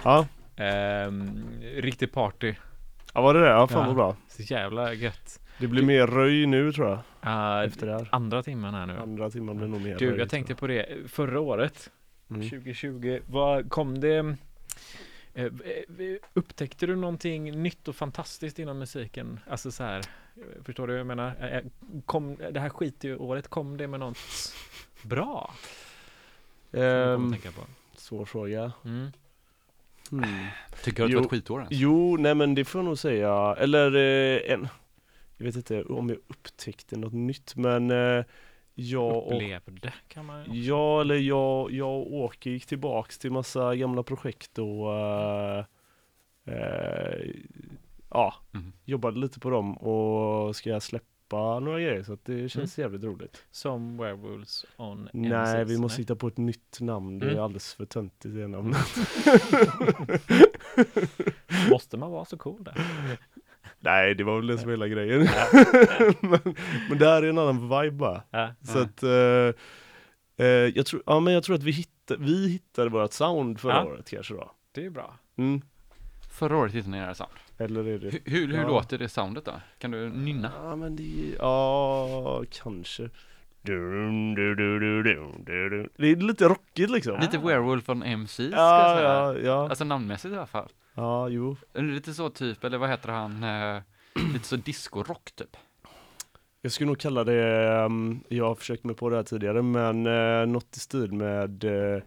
[0.05, 1.45] Ja, Ehm,
[1.77, 2.55] riktig party.
[3.13, 3.49] Ja var det det?
[3.49, 3.87] Ja, fan Ja.
[3.87, 4.17] vad bra.
[4.29, 5.41] Så jävla gött.
[5.59, 6.99] Det blir mer röj nu tror jag.
[7.27, 8.09] Uh, Efter det här.
[8.13, 8.99] andra timmen här nu.
[8.99, 11.91] Andra timmen blir nog mer Du, röj, jag tänkte på det förra året,
[12.29, 12.37] jag.
[12.37, 12.51] Mm.
[12.51, 14.37] 2020, vad kom det
[15.35, 15.51] eh, eh,
[16.35, 19.41] Upptäckte du någonting nytt och fantastiskt inom musiken?
[19.49, 21.63] Alltså så här, eh, förstår du vad jag menar?
[22.07, 24.19] Kom, det här skit i året, kom det med något
[25.03, 25.55] bra?
[26.71, 26.81] Du
[27.15, 27.61] att tänka på?
[27.97, 28.73] svår fråga.
[28.85, 29.13] Mm.
[30.13, 30.47] Hmm.
[30.85, 31.19] Tycker du att det Jo.
[31.19, 31.73] var ett skitår ens?
[31.73, 33.57] Jo, nej men det får jag nog säga.
[33.59, 34.69] Eller eh, en,
[35.37, 38.25] jag vet inte om jag upptäckte något nytt men eh,
[38.75, 43.77] jag och Upplevde kan man Ja, eller jag, jag och Åke gick tillbaks till massa
[43.77, 45.65] gamla projekt och eh,
[46.45, 47.31] eh,
[48.11, 48.73] ja, Mhm.
[48.85, 51.07] jobbade lite på dem och ska släppa
[51.37, 53.45] några grejer så att det känns jävligt roligt.
[53.51, 56.03] Som Werewolves on Nej, MCs, vi måste nej?
[56.03, 57.19] hitta på ett nytt namn.
[57.19, 57.43] Det är Mm.
[57.45, 58.79] alldeles för töntigt det namnet.
[61.71, 62.75] Måste man vara så cool där?
[63.81, 65.21] Nej, det var väl det som hela grejen.
[66.21, 66.41] men,
[66.89, 68.23] men det här är en annan vibe bara.
[68.31, 68.55] Ja.
[68.63, 69.55] Så att eh,
[70.47, 73.75] eh, jag, tror, ja, men jag tror att vi, hitta, vi hittade vårt sound förra
[73.75, 73.85] Ja.
[73.85, 74.51] året kanske då.
[74.73, 75.15] Det är bra.
[75.37, 75.63] Mm.
[76.39, 77.33] Förra året hittade ni era sound.
[77.65, 78.11] Eller är det?
[78.11, 78.69] Hur, hur, hur Ja.
[78.69, 79.53] låter det soundet då?
[79.79, 80.53] Kan du nynna?
[80.65, 83.11] Ja men det, ja kanske.
[83.65, 83.73] Det
[86.13, 87.21] är lite rockigt liksom.
[87.21, 89.09] Lite Werewolf on MC ska jag Ja, säga.
[89.09, 89.69] ja, ja.
[89.69, 90.69] Alltså namnmässigt i alla fall.
[90.95, 91.57] Ja, jo.
[91.75, 93.43] Lite så typ, eller vad heter han?
[93.43, 93.83] Eh,
[94.33, 95.57] lite så disco-rock typ.
[96.61, 100.07] Jag skulle nog kalla det, um, jag har försökt mig på det här tidigare, men
[100.07, 102.03] uh, något i stil med uh,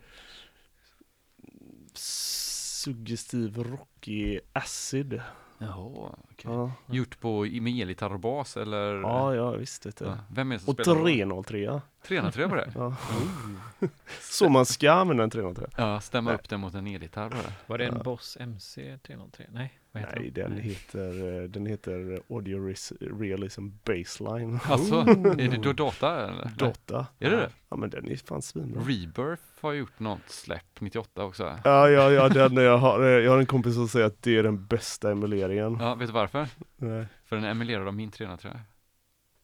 [1.93, 5.21] suggestiv rockig acid.
[5.61, 6.51] Jaha, okej.
[6.51, 6.71] Ja.
[6.95, 8.93] Gjort på med elgitarr och bas eller?
[9.01, 10.05] ja, ja visst vet du.
[10.05, 10.17] Ja.
[10.31, 11.03] Vem är det som Och spelar?
[11.03, 11.81] 303.
[12.07, 12.71] 303 på det?
[12.75, 12.95] Ja.
[14.21, 15.65] Så man ska använda en 303.
[15.77, 16.39] Ja, stämma Nej.
[16.39, 17.53] upp den mot en elgitarr bara.
[17.67, 18.03] Var det en Ja.
[18.03, 19.45] Boss MC 303?
[19.51, 20.41] Nej, vad heter Nej, de?
[20.41, 22.73] den heter, eh, den heter Audio
[23.19, 24.59] Realism Baseline.
[24.63, 24.95] Alltså,
[25.39, 26.51] är det då data eller?
[26.57, 27.05] Dota.
[27.19, 27.49] Är det det?
[27.69, 28.81] Ja men den är fan svinbra.
[28.81, 31.43] Rebirth har gjort något släpp 98 också.
[31.63, 34.37] Ja, ja, ja, den jag har, eh, jag har en kompis som säger att det
[34.37, 35.77] är den bästa emuleringen.
[35.81, 36.24] Ja, vet du varför?
[36.77, 38.59] Nej, För den emulerar av min 303.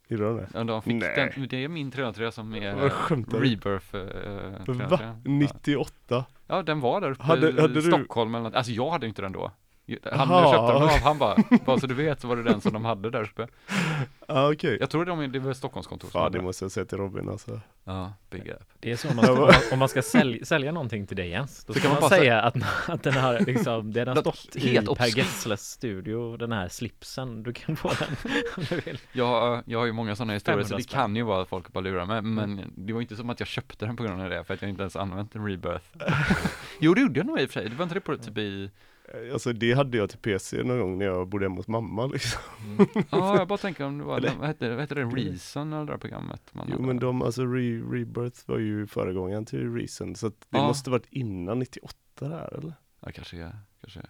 [0.08, 0.48] gjorde den det?
[0.54, 1.34] Ja, de fick Nej.
[1.36, 2.76] den, det är min 303 som är?
[3.40, 3.92] Rebirth
[4.66, 4.86] 303.
[4.88, 5.16] Va?
[5.26, 6.26] 98?
[6.48, 8.56] Ja, den var där uppe Hade- i hade du- Stockholm eller något.
[8.56, 9.52] Alltså jag hade inte den då.
[10.12, 10.52] Han Aha.
[10.52, 12.86] köpte den av, han bara, bara så du vet så var det den som de
[12.86, 13.48] hade där uppe.
[14.28, 14.78] Ja okej.
[14.80, 17.60] Jag tror de, det var Stockholmskontor Ja det måste jag säga till Robin alltså.
[17.84, 18.58] Ja, big up.
[18.80, 21.64] Det är så om man ska, om man ska sälja, sälja någonting till dig Jens,
[21.66, 22.56] då Så ska kan man man, bara säga att,
[22.90, 25.18] att den har liksom, den har stått i helt Per.
[25.18, 28.08] Gessles studio, den här slipsen, du kan få den
[28.58, 29.00] om du vill.
[29.12, 31.00] Jag, jag har ju många sådana historier så 500 det spänn.
[31.02, 33.48] kan ju vara att folk bara lurar mig Men det var inte som att jag
[33.48, 35.86] köpte den på grund av det för att jag inte ens använt en rebirth
[36.80, 38.38] Jo det gjorde jag nog i och för sig, det var inte det på typ
[38.38, 38.72] i
[39.34, 42.42] Alltså det hade jag till PC någon gång när jag bodde hemma hos mamma liksom.
[43.10, 45.86] Ja jag bara tänker om det var, Eller- vad hette, vad hette det, Reason eller
[45.86, 46.42] det där programmet?
[46.54, 46.88] Man Jo hade?
[46.88, 50.68] men de, alltså Re Rebirth var ju föregångaren till Reason så att det Ja.
[50.68, 52.74] måste varit innan 98 där eller?
[53.00, 54.10] Ja kanske är, kanske är.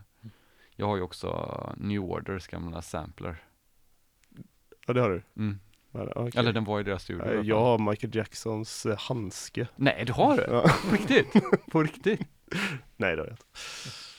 [0.75, 3.35] Jag har ju också New Orders gamla sampler
[4.87, 5.21] Ja det har du?
[5.37, 5.59] mm.
[5.91, 6.39] Ja, okej.
[6.39, 7.41] Eller den var i deras studio Eh.
[7.41, 9.67] Jag har Michael Jacksons eh, handske.
[9.75, 10.47] Nej du har det?
[10.49, 10.61] Ja.
[10.89, 11.33] På riktigt?
[11.71, 12.19] På riktigt?
[12.97, 13.43] Nej det har jag inte.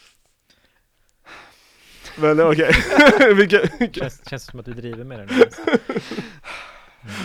[2.17, 2.73] Men okej,
[3.35, 5.29] Vilka- Känns, känns som att du driver med den.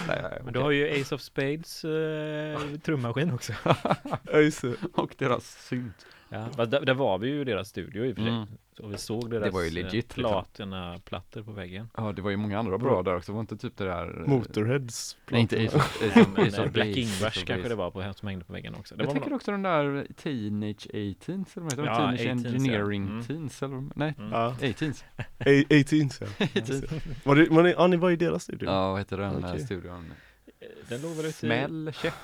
[0.08, 3.54] Nej, nej, Men du har ju Ace of Spades eh, trummaskin också.
[4.32, 4.74] Ja just det.
[4.94, 8.16] Och deras synt Ja, fast där, där var vi ju i deras studio i och
[8.16, 8.32] för sig.
[8.32, 8.48] Mm.
[8.78, 10.24] Så vi såg deras var ju eh, legit, liksom.
[10.24, 11.90] platina-plattor på väggen.
[11.98, 14.28] Ja det var ju många andra bra där också, var inte typ det där eh,
[14.28, 15.18] Motorheads.
[15.30, 17.92] Nej inte Ace of, Ace of, Men, Ace eh, of Black of kanske det var
[17.92, 18.96] på, som hängde på väggen också.
[18.96, 21.86] Det Jag var tänker också den där Teenage 18s eller vad heter?
[21.86, 22.50] Ja, Teenage 18s, ja.
[22.50, 23.24] Engineering Mm.
[23.24, 24.32] Teens eller nej, Mm.
[24.32, 25.04] Ja, 18s.
[25.16, 26.28] 18 ja.
[26.46, 27.02] 18s.
[27.24, 28.70] Var det, var ni, ja ni var i deras studio?
[28.70, 29.50] Ja vad heter den Okej.
[29.50, 29.66] okay.
[29.66, 30.14] studion?
[30.60, 32.18] Eh, Den låg väl ute i Smäll, käft,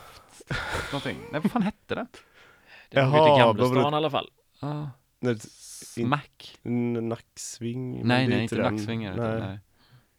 [0.92, 1.18] någonting.
[1.32, 2.08] Nej vad fan hette den?
[3.02, 4.30] Den låg ute Jaha, i vad var Gamlestan det- i alla fall.
[4.62, 4.90] Ja,
[5.20, 6.60] Nej, Smack?
[7.02, 8.08] nacksving?
[8.08, 9.40] Nej det nej inte nacksvingar Nej.
[9.40, 9.60] nej.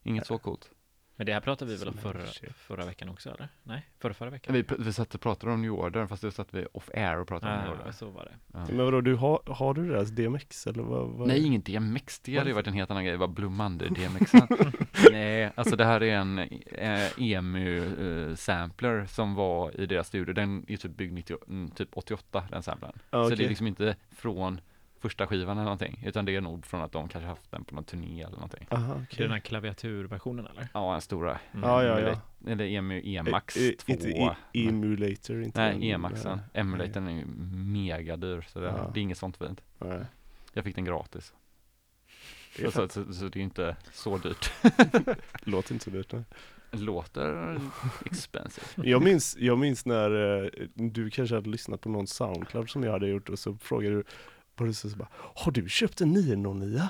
[0.02, 0.70] Inget så coolt.
[1.16, 2.20] Men det här pratade vi väl om förra,
[2.56, 3.48] förra veckan också eller?
[3.62, 4.54] Nej, förra, förra veckan?
[4.54, 7.28] Vi, vi satt och pratade om New Order, fast då satt vi off air och
[7.28, 7.92] pratade om New Ah, Order.
[7.92, 8.34] så var det.
[8.52, 8.66] Ja.
[8.68, 11.08] Men vadå, du har, har du deras DMX eller vad?
[11.08, 13.88] vad Nej, ingen DMX, det hade ju varit en helt annan grej, vad Blue Monday
[13.88, 14.32] DMX
[15.12, 20.76] Nej, alltså det här är en eh, EMU-sampler som var i deras studio, den är
[20.76, 22.92] typ byggd 90, mm, typ 88, den samplern.
[23.10, 23.36] Ja, Så okej.
[23.36, 24.60] det är liksom inte från
[25.04, 27.74] första skivan eller någonting, utan det är nog från att de kanske haft den på
[27.74, 28.66] någon turné eller någonting.
[28.70, 29.18] Aha, Det är okej.
[29.24, 30.68] den här klaviaturversionen eller?
[30.74, 31.38] Ja, den stora.
[31.52, 31.68] Mm.
[31.68, 32.20] Ja, ja, ja.
[32.50, 33.92] Eller EMU EMAX Eh, eh, 2.
[33.92, 34.36] Inte e-
[34.68, 36.40] emulator, inte Nej, en- EMAXen.
[36.54, 37.24] Emulatorn är ju
[37.56, 38.90] mega dyr, så det, Ja.
[38.94, 39.60] det är inget sånt fint.
[39.78, 40.00] Nej.
[40.52, 41.32] Jag fick den gratis.
[42.56, 44.52] Det är Så, så, så det är inte så dyrt.
[45.44, 46.12] Låter inte så dyrt.
[46.12, 46.24] Nej.
[46.70, 47.58] Låter
[48.06, 48.66] expensive.
[48.90, 52.92] Jag minns, jag minns när eh, du kanske hade lyssnat på någon Soundcloud som jag
[52.92, 54.04] hade gjort och så frågade du
[54.56, 56.82] var det så, så bara, Har du köpt en 909?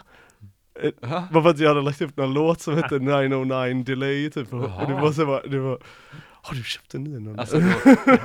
[1.00, 1.28] Ja.
[1.32, 4.60] Bara för att jag hade lagt upp någon låt som hette 909 Delay typ och,
[4.60, 5.00] du Jaha.
[5.02, 5.78] var så bara, du var,
[6.42, 7.40] Har du köpt en 909?
[7.40, 7.58] Alltså,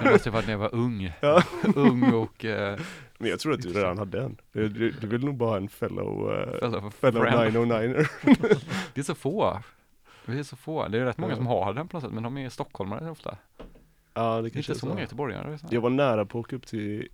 [0.03, 1.11] det måste ju varit när jag var ung.
[1.21, 1.43] Ja.
[1.75, 2.79] Ung och uh,
[3.17, 4.37] Men jag tror att du redan hade en.
[4.51, 7.55] Du, du, du vill nog bara ha en fellow, uh, fellow fellow friend.
[7.55, 8.07] 909er.
[8.93, 9.59] Det är så få.
[10.25, 10.87] Det är så få.
[10.87, 13.37] Det är rätt många som har den på något sätt, men de är stockholmare ofta.
[14.13, 15.57] Ja det Det kanske inte är så många göteborgare.
[15.57, 15.67] så.
[15.69, 17.07] Jag var nära på att åka upp till,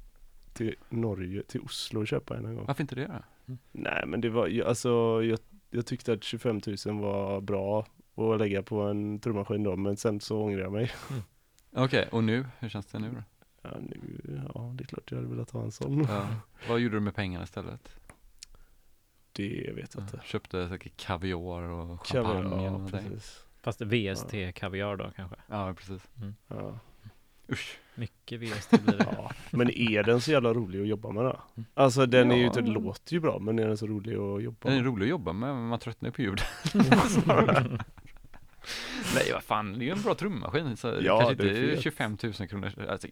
[0.56, 2.66] till Norge, till Oslo och köpa en en gång.
[2.66, 3.56] Varför inte det då?
[3.72, 4.90] Nej men det var, alltså
[5.24, 5.40] jag,
[5.70, 7.86] jag tyckte att 25 000 var bra
[8.16, 10.92] att lägga på en trummaskin då, men sen så ångrade jag mig.
[11.72, 12.46] Okej, och nu?
[12.60, 13.24] Hur känns det nu då?
[13.62, 14.00] Ja, nu,
[14.54, 16.04] ja det är klart jag hade velat ha en sån.
[16.10, 16.28] Ja.
[16.70, 17.90] Vad gjorde du med pengarna istället?
[19.32, 20.22] Det vet jag inte.
[20.24, 23.00] Köpte säkert kaviar och Kaviar, champagne eller ja, någonting.
[23.00, 23.46] precis.
[23.62, 25.36] Fast VST kaviar då kanske?
[25.48, 26.10] Ja, precis.
[26.48, 26.80] Ja.
[27.52, 27.80] Usch.
[27.96, 29.08] Mycket VST blir det.
[29.18, 29.32] ja.
[29.52, 31.40] Men är den så jävla rolig att jobba med då?
[31.74, 32.52] Alltså den är ju, Ja.
[32.54, 34.86] det låter ju bra, men är den så rolig att jobba Den är med?
[34.86, 36.42] rolig att jobba med, men man tröttnar ju på ljud.
[39.16, 40.78] Nej, vad fan, det är ju en bra trummaskin.
[40.78, 41.84] Så Ja, kanske det är inte fet.
[41.84, 42.72] 25 000 kronor.
[42.90, 43.08] Alltså,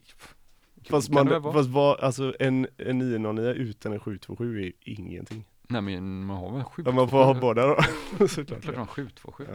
[0.90, 5.46] Fast, man, fast vad, alltså en, en 909 utan en 727 är ingenting.
[5.68, 7.78] Nej, men man har väl 7 Ja, man får ha båda då.
[8.28, 8.62] Såklart.
[8.62, 9.48] Klart man har 727.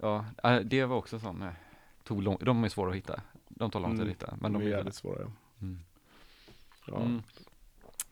[0.00, 0.24] Ja.
[0.42, 1.48] Ja, äh, det var också sån, eh,
[2.04, 3.20] tog lång, de är svåra att hitta.
[3.60, 5.32] De tar lång tid att Mm, hitta, men de De är jävligt svåra.
[5.60, 5.80] mm.
[6.86, 6.96] Ja.
[7.00, 7.22] Mm.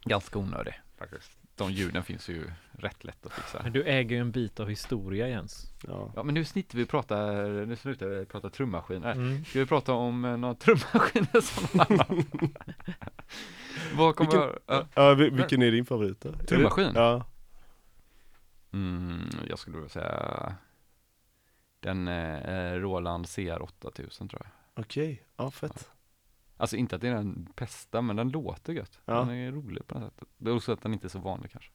[0.04, 1.32] Ganska onödig faktiskt.
[1.54, 3.60] De ljuden finns ju rätt lätt att fixa.
[3.62, 5.72] Men du äger ju en bit av historia Jens.
[5.86, 6.12] Ja.
[6.16, 9.12] Ja men nu snittar vi prata, nu slutar vi prata trummaskiner.
[9.12, 9.44] Mm.
[9.44, 12.24] Ska vi prata om eh, några trummaskiner som någon annan?
[13.96, 16.32] Vad kommer Vilken- jag, Ja, vil- vilken är din favorit då?
[16.32, 16.90] Trummaskin?
[16.94, 17.24] Ja.
[18.72, 20.54] mm, jag skulle vilja säga
[21.80, 24.50] den eh, Roland CR 8000 tror jag.
[24.78, 25.90] Okej, ja fett.
[26.56, 28.98] Alltså inte att det är den bästa, men den låter gött.
[29.04, 29.14] Ja.
[29.14, 30.24] Den är rolig på något sätt.
[30.36, 31.70] Det är också att den inte är så vanlig kanske.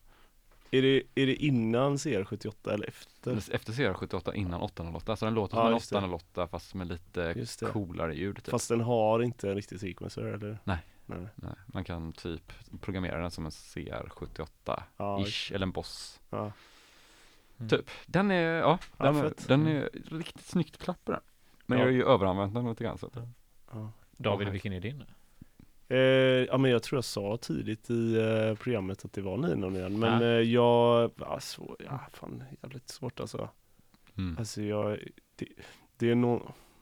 [0.71, 3.53] Är det, är det innan CR78 eller efter?
[3.55, 5.95] Efter CR78 innan 808, så den låter Ja, som en just det.
[5.97, 8.35] 808 fast med lite coolare ljud.
[8.35, 8.49] Typ.
[8.49, 10.57] Fast den har inte en riktig sequencer eller?
[10.63, 10.77] Nej.
[11.05, 11.27] Nej.
[11.35, 16.19] Nej, man kan typ programmera den som en CR78-ish, Ja, eller en Boss.
[16.29, 16.51] ja.
[17.57, 17.69] Mm.
[17.69, 17.89] Typ.
[18.05, 19.47] Den är, ja, den, är, fett.
[19.47, 21.21] den är riktigt snyggt klapp på den.
[21.73, 21.85] Men Ja.
[21.87, 23.15] jag har ju överanvänt den lite grann så att,
[23.71, 23.91] ja.
[24.17, 24.51] David, Ja.
[24.51, 25.03] vilken är din?
[25.87, 29.89] Eh, ja men jag tror jag sa tidigt i eh, programmet att det var 909
[29.89, 33.49] men eh, jag, ja, svår, ja fan jävligt svårt alltså.
[34.17, 34.37] mm.
[34.39, 34.99] Alltså jag,
[35.35, 35.47] det,
[35.97, 36.41] det är nog,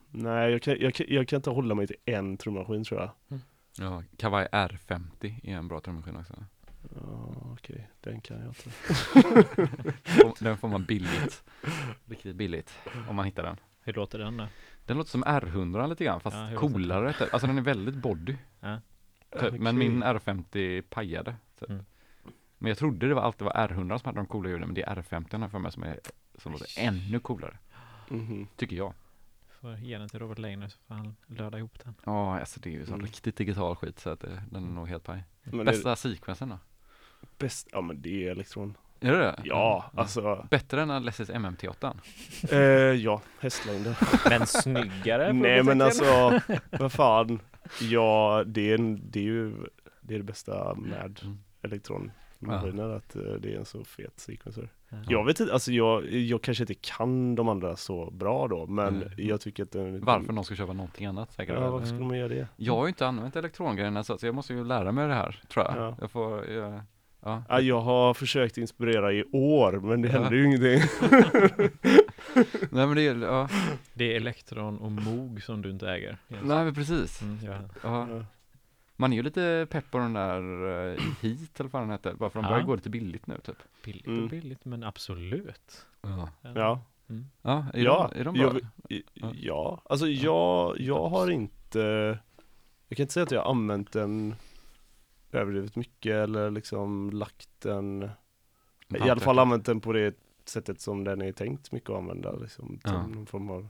[0.09, 3.39] nej jag kan, jag, kan, jag kan inte hålla mig till en trummaskin tror jag.
[3.79, 6.33] ja, Kawai R50 är en bra trummaskin också.
[6.95, 8.69] Ja okej, den kan jag inte.
[10.43, 11.43] Den får man billigt.
[12.05, 12.73] Riktigt billigt.
[13.09, 13.57] Om man hittar den.
[13.81, 14.47] Hur låter den då?
[14.85, 17.13] Den låter som R100 lite grann, fast Ja, coolare.
[17.13, 17.33] typ.
[17.33, 18.35] Alltså den är väldigt body.
[18.59, 18.79] Ja.
[19.39, 19.53] Typ.
[19.53, 21.35] Men min R50 pajade.
[21.59, 21.69] Typ.
[21.69, 21.85] Mm.
[22.57, 24.81] Men jag trodde det var alltid var R100 som hade de coola ljuden, men det
[24.83, 25.99] är R50 för mig som, är,
[26.37, 27.57] som låter ännu coolare.
[28.09, 28.47] Mhm.
[28.55, 28.93] Tycker jag.
[29.49, 31.95] Får ge den till Robert Leiner så får han löda ihop den.
[32.05, 33.05] Ja, alltså det är ju så Mm.
[33.05, 35.23] riktigt digital skit så att det, den är nog helt paj.
[35.43, 36.59] Bästa sequensen då?
[37.21, 38.77] det bäst, ja men det är elektron.
[39.01, 39.35] Är det det?
[39.43, 40.01] Ja, Mm.
[40.01, 41.93] alltså, Bättre än Alesis MMT8?
[42.51, 42.59] eh,
[43.03, 43.97] ja, hästlängder.
[44.29, 45.33] Men snyggare?
[45.33, 46.39] Nej men alltså,
[46.79, 47.39] vad fan.
[47.81, 48.77] Ja, det är,
[49.11, 49.53] det är ju
[50.01, 51.37] det, är det bästa med Mm.
[51.61, 54.69] elektronmaskiner, att eh, det är en så fet sequencer.
[54.89, 54.97] Ja.
[55.07, 58.87] Jag vet inte, alltså jag, jag kanske inte kan de andra så bra då, men
[59.01, 59.09] Mm.
[59.17, 61.55] jag tycker att den, Varför någon ska köpa någonting annat säkert?
[61.59, 62.47] Ja, varför skulle man göra det?
[62.55, 65.41] Jag har ju inte använt elektrongrejerna så att jag måste ju lära mig det här,
[65.53, 65.75] tror jag.
[65.77, 65.95] Ja.
[66.01, 66.81] Jag får, jag,
[67.21, 67.43] ja.
[67.49, 70.13] Ja, jag har försökt inspirera i år, men det Ja.
[70.21, 70.79] händer ju ingenting.
[72.71, 73.49] Nej men det är, ja.
[73.93, 76.17] Det är Elektron och Moog som du inte äger.
[76.27, 77.21] Nej men precis.
[77.21, 77.57] Mm, ja.
[77.83, 78.25] Ja.
[78.95, 82.29] Man är ju lite pepp på den där uh, Heat eller vad den heter, bara
[82.29, 82.49] för de Ja.
[82.51, 83.57] börjar gå lite billigt nu typ.
[83.85, 84.23] Billigt Mm.
[84.23, 85.85] och billigt, men absolut.
[86.01, 86.29] Ja.
[86.41, 86.81] Ja,
[87.41, 88.53] Ja, är, Ja, de, är de bra?
[89.13, 91.79] jag, ja, alltså jag, jag har inte
[92.87, 94.35] Jag kan inte säga att jag har använt den
[95.31, 98.09] överdrivet mycket eller liksom lagt den
[98.89, 100.15] I alla fall använt den på det
[100.45, 103.07] sättet som den är tänkt mycket att använda liksom, Ja.
[103.07, 103.67] någon form av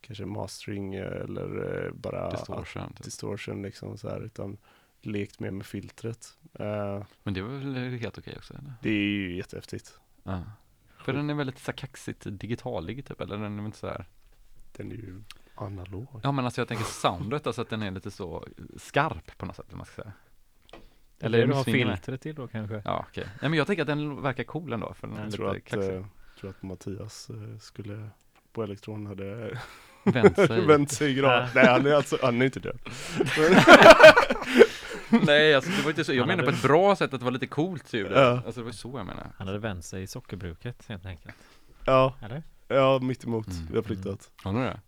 [0.00, 3.02] Kanske mastering eller eh, bara Distortion, typ.
[3.04, 4.58] distortion liksom så här utan
[5.02, 8.54] lekt mer med filtret Eh, Men det var väl helt okej också?
[8.54, 8.72] Eller?
[8.82, 10.42] Det är ju jättehäftigt Ja.
[10.98, 14.06] För den är väldigt så här kaxigt digitalig typ, eller den är inte så här
[14.72, 15.22] Den är ju
[15.54, 18.46] analog Ja men alltså jag tänker soundet, alltså att den är lite så
[18.76, 20.12] skarp på något sätt, man ska säga
[21.20, 22.82] Eller du har filtret till då kanske?
[22.84, 25.56] Ja okej, nej men jag tänker att den verkar cool ändå, för den Jag tror
[25.56, 26.04] att, kaxig eh,
[26.40, 28.08] tror att Mattias eh, skulle
[28.52, 29.58] på elektron hade
[30.04, 31.48] Vänt sig vänt sig i grav.
[31.54, 32.78] Nej han är alltså, han är inte död.
[35.26, 37.24] Nej alltså det var inte så, jag Han menar på ett bra sätt att det
[37.24, 38.42] var lite coolt typ Ja.
[38.46, 41.34] Alltså det var ju så jag menar Han hade vänt sig i sockerbruket helt enkelt.
[41.84, 42.42] Ja, Eller?
[42.68, 43.46] ja mitt emot.
[43.46, 44.80] Mm, Vi har flyttat Har du det?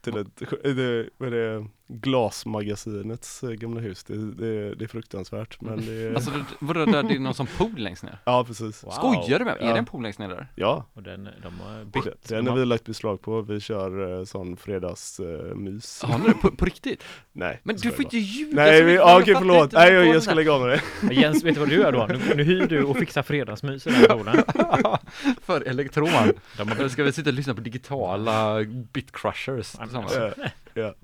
[0.00, 0.36] till ett,
[0.76, 4.04] det, vad är det, glasmagasinets eh, gamla hus.
[4.04, 7.34] Det, det, det är fruktansvärt men det är, Alltså det, vadå, där det är någon
[7.34, 8.18] som pool längst ner?
[8.24, 8.84] ja precis.
[8.84, 8.90] Wow.
[8.90, 9.62] Skojar du med mig?
[9.62, 9.72] Är Ja.
[9.72, 10.46] det en pool längst ner där?
[10.54, 12.28] Ja, Och den, de har det, bytt.
[12.28, 13.42] den de har har- vi lagt beslag på.
[13.42, 16.02] Vi kör eh, sån fredagsmys.
[16.02, 17.02] Har ni det på, på riktigt?
[17.32, 17.60] Nej.
[17.62, 19.62] Men du får inte ljuga Nej, så vi, okej fattar förlåt.
[19.64, 21.14] inte Nej, jag, jag ska lägga av med det.
[21.14, 22.06] Jens, vet du vad du gör då?
[22.06, 24.42] Nu, nu hyr du och fixar fredagsmys i den poolen.
[25.42, 26.08] För elektron.
[26.56, 30.14] De har ska vi sitta och lyssna på digitala bitcrushers tillsammans?
[30.16, 30.30] Ja,
[30.74, 30.94] ja.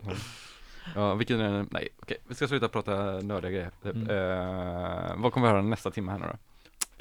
[0.95, 1.68] Ja, vilken är den?
[1.70, 3.70] Nej, okej, vi ska sluta prata nördiga grejer.
[3.82, 3.95] typ.
[3.95, 4.11] Mm.
[4.11, 6.39] Eh, vad kommer vi höra nästa timme här nu då?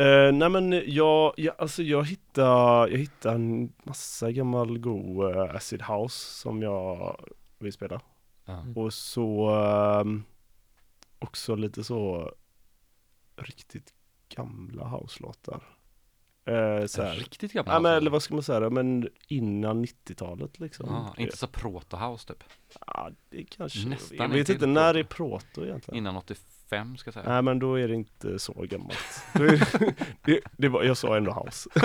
[0.03, 5.55] Eh, nej men jag, jag, alltså jag hittade, jag hittade en massa gammal god eh,
[5.55, 7.19] acid house som jag
[7.59, 8.01] vill spela.
[8.45, 8.65] Ja.
[8.75, 10.23] Och så ehm,
[11.19, 12.31] också lite så
[13.35, 13.93] riktigt
[14.35, 15.63] gamla house-låtar.
[16.47, 17.15] Eh, så här.
[17.15, 20.87] Riktigt gamla Ja men eller vad ska man säga men innan 90-talet liksom.
[20.89, 22.43] Ja, inte så proto-house typ.
[22.87, 25.97] Ja, det kanske, Nästan jag vet inte när är proto egentligen?
[25.97, 27.29] Innan 85 ska jag säga.
[27.29, 29.23] Nej men då är det inte så gammalt.
[29.33, 29.59] Det,
[30.23, 31.69] det, det var, jag sa ändå house.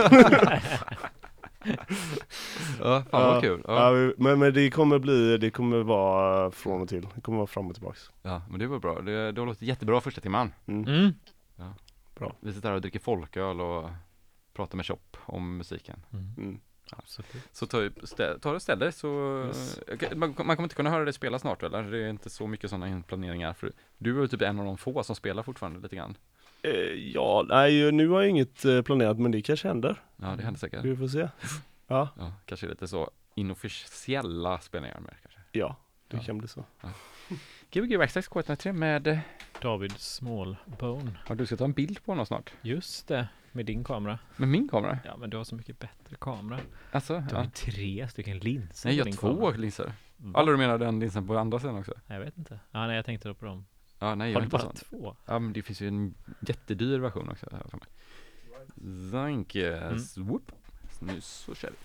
[2.80, 3.62] Ja, fan vad kul.
[3.66, 3.96] Ja.
[3.98, 7.06] Ja, men, men det kommer bli, det kommer vara från och till.
[7.14, 8.10] Det kommer vara fram och tillbaks.
[8.22, 9.00] ja, men det var bra.
[9.00, 10.52] Det, det har låtit jättebra första timman.
[10.66, 10.84] Mm.
[10.88, 11.12] Mm.
[12.40, 13.90] Vi sitter här och dricker folköl och
[14.54, 16.04] pratar med Chop om musiken.
[16.12, 16.34] Mm.
[16.38, 16.60] Mm.
[16.90, 17.28] Absolut.
[17.52, 19.78] Så ta, stä- ta och ställ dig så, Yes.
[19.92, 21.82] Okej, man, man kommer inte kunna höra dig spela snart eller?
[21.82, 24.76] Det är inte så mycket sådana inplaneringar för du är ju typ en av de
[24.76, 26.16] få som spelar fortfarande lite grann.
[26.62, 26.70] Eh,
[27.14, 30.02] ja, nej nu har jag inget eh, planerat men det kanske händer.
[30.16, 30.84] Ja, det händer säkert.
[30.84, 31.28] Vi får se.
[31.86, 35.40] Ja, Ja, kanske lite så inofficiella spelningar med kanske.
[35.52, 35.76] ja
[36.08, 36.22] det Ja.
[36.22, 36.64] kan bli så.
[37.70, 39.20] Gbg Waxtax K103 med,
[39.62, 41.18] David Smallbone.
[41.28, 42.52] ja du ska ta en bild på honom snart.
[42.62, 44.18] Just det, med din kamera.
[44.36, 44.98] Med min kamera?
[45.04, 46.60] Ja, men du har så mycket bättre kamera.
[46.92, 47.50] Alltså, Du har ja.
[47.54, 49.56] tre stycken linser Nej, jag har två kamera.
[49.56, 49.92] linser.
[50.16, 50.40] Va?
[50.40, 51.94] Eller du menar den linsen på andra sidan också?
[52.06, 52.60] Jag vet inte.
[52.70, 53.66] Ja, nej, jag tänkte då på dem.
[53.98, 54.74] Ja, nej, jag Har du bara sån.
[54.74, 55.16] två?
[55.26, 57.46] Ja, men det finns ju en jättedyr version också.
[57.52, 57.88] Här för mig.
[59.54, 59.72] You.
[59.74, 59.98] Mm.
[60.16, 60.52] Whoop.
[61.00, 61.76] Nu så kör vi.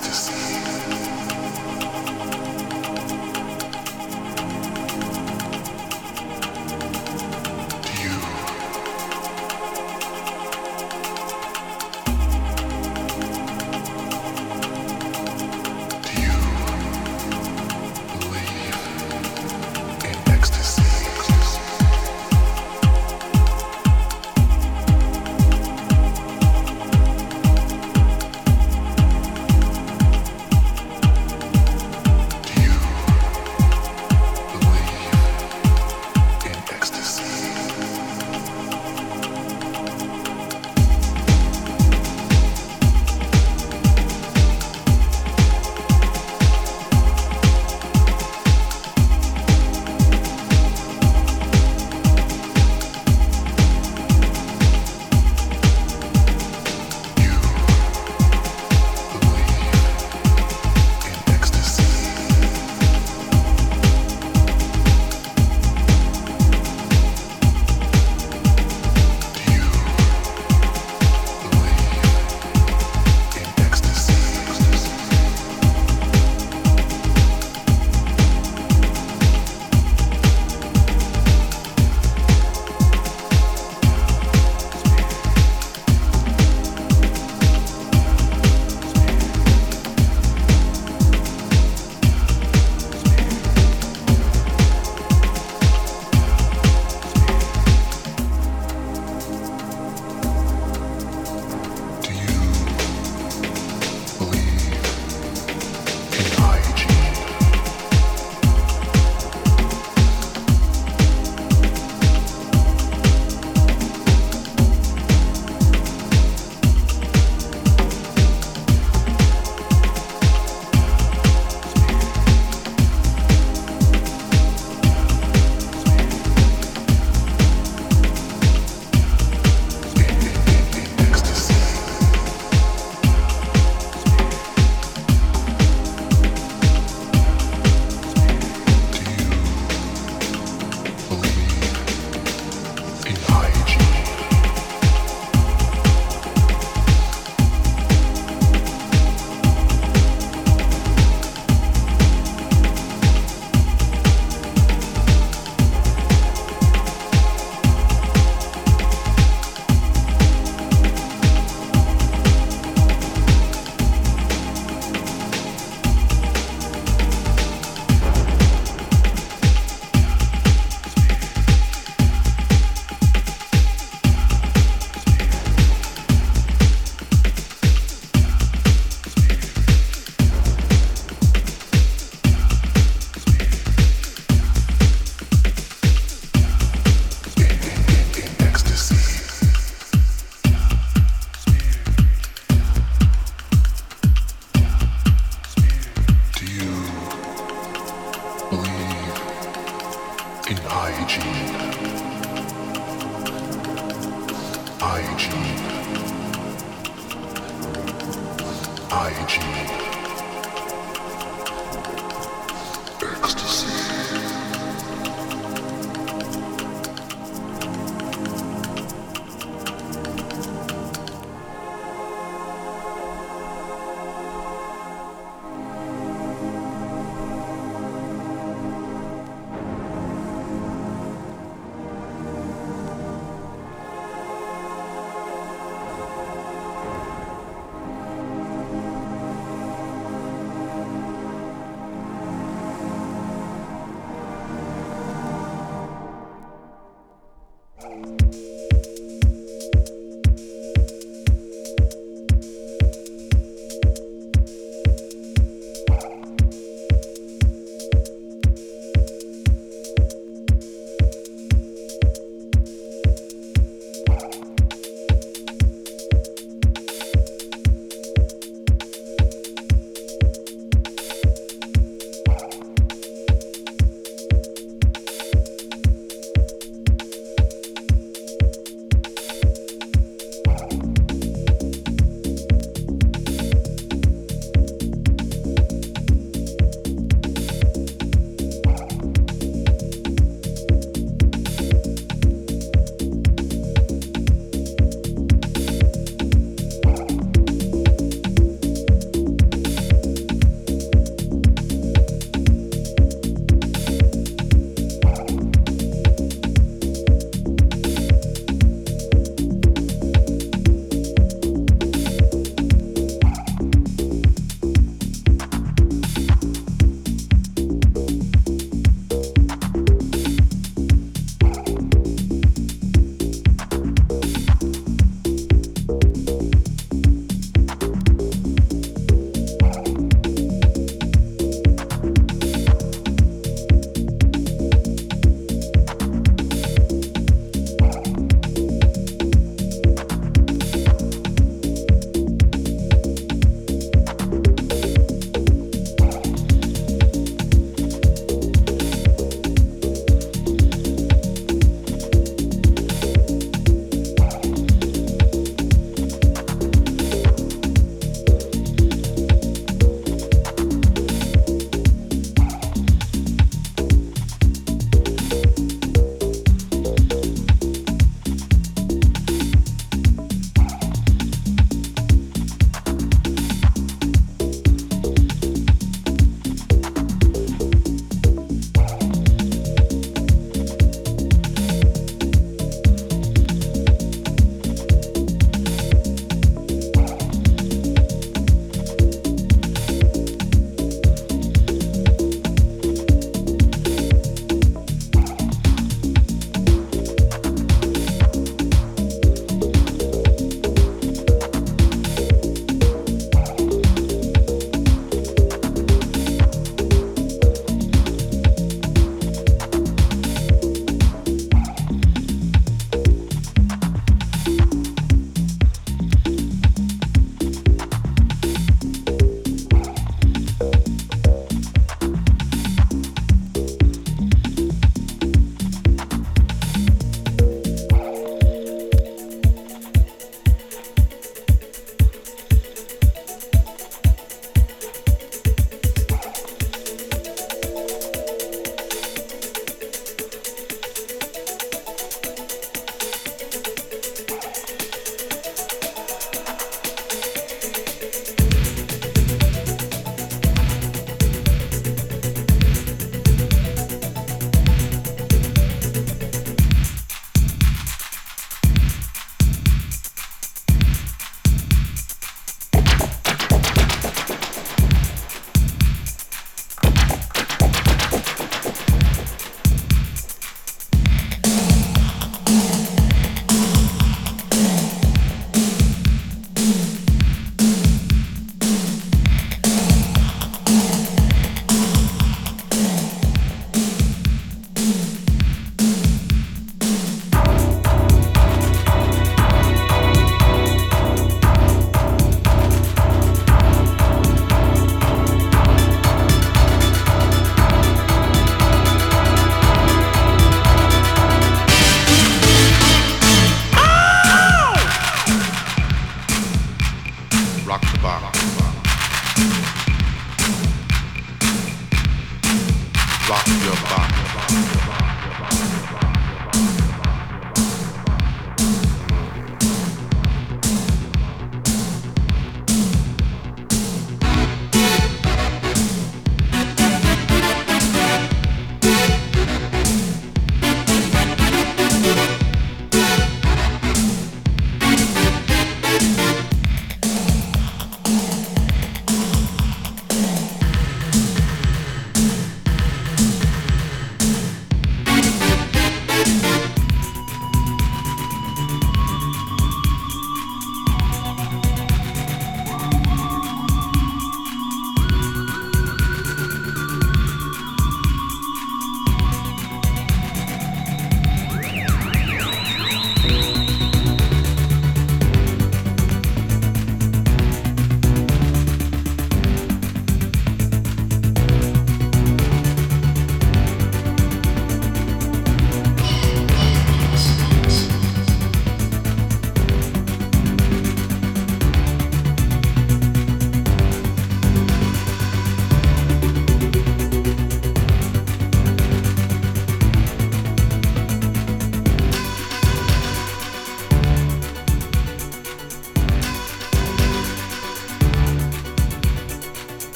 [0.00, 1.01] kısıtlıyorsun.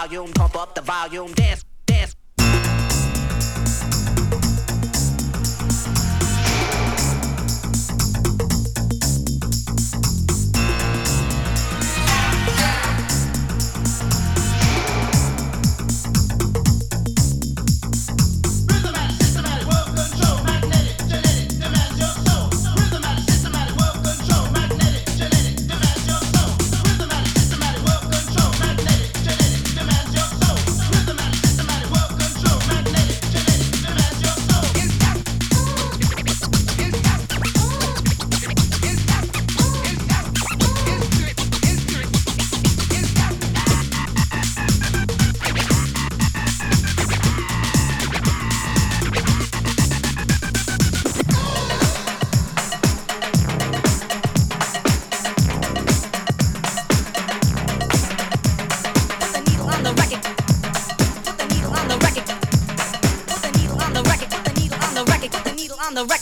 [0.00, 1.32] volume, pump up the volume.
[1.34, 1.49] Damn.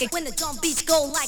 [0.01, 1.28] it when the drum beats go like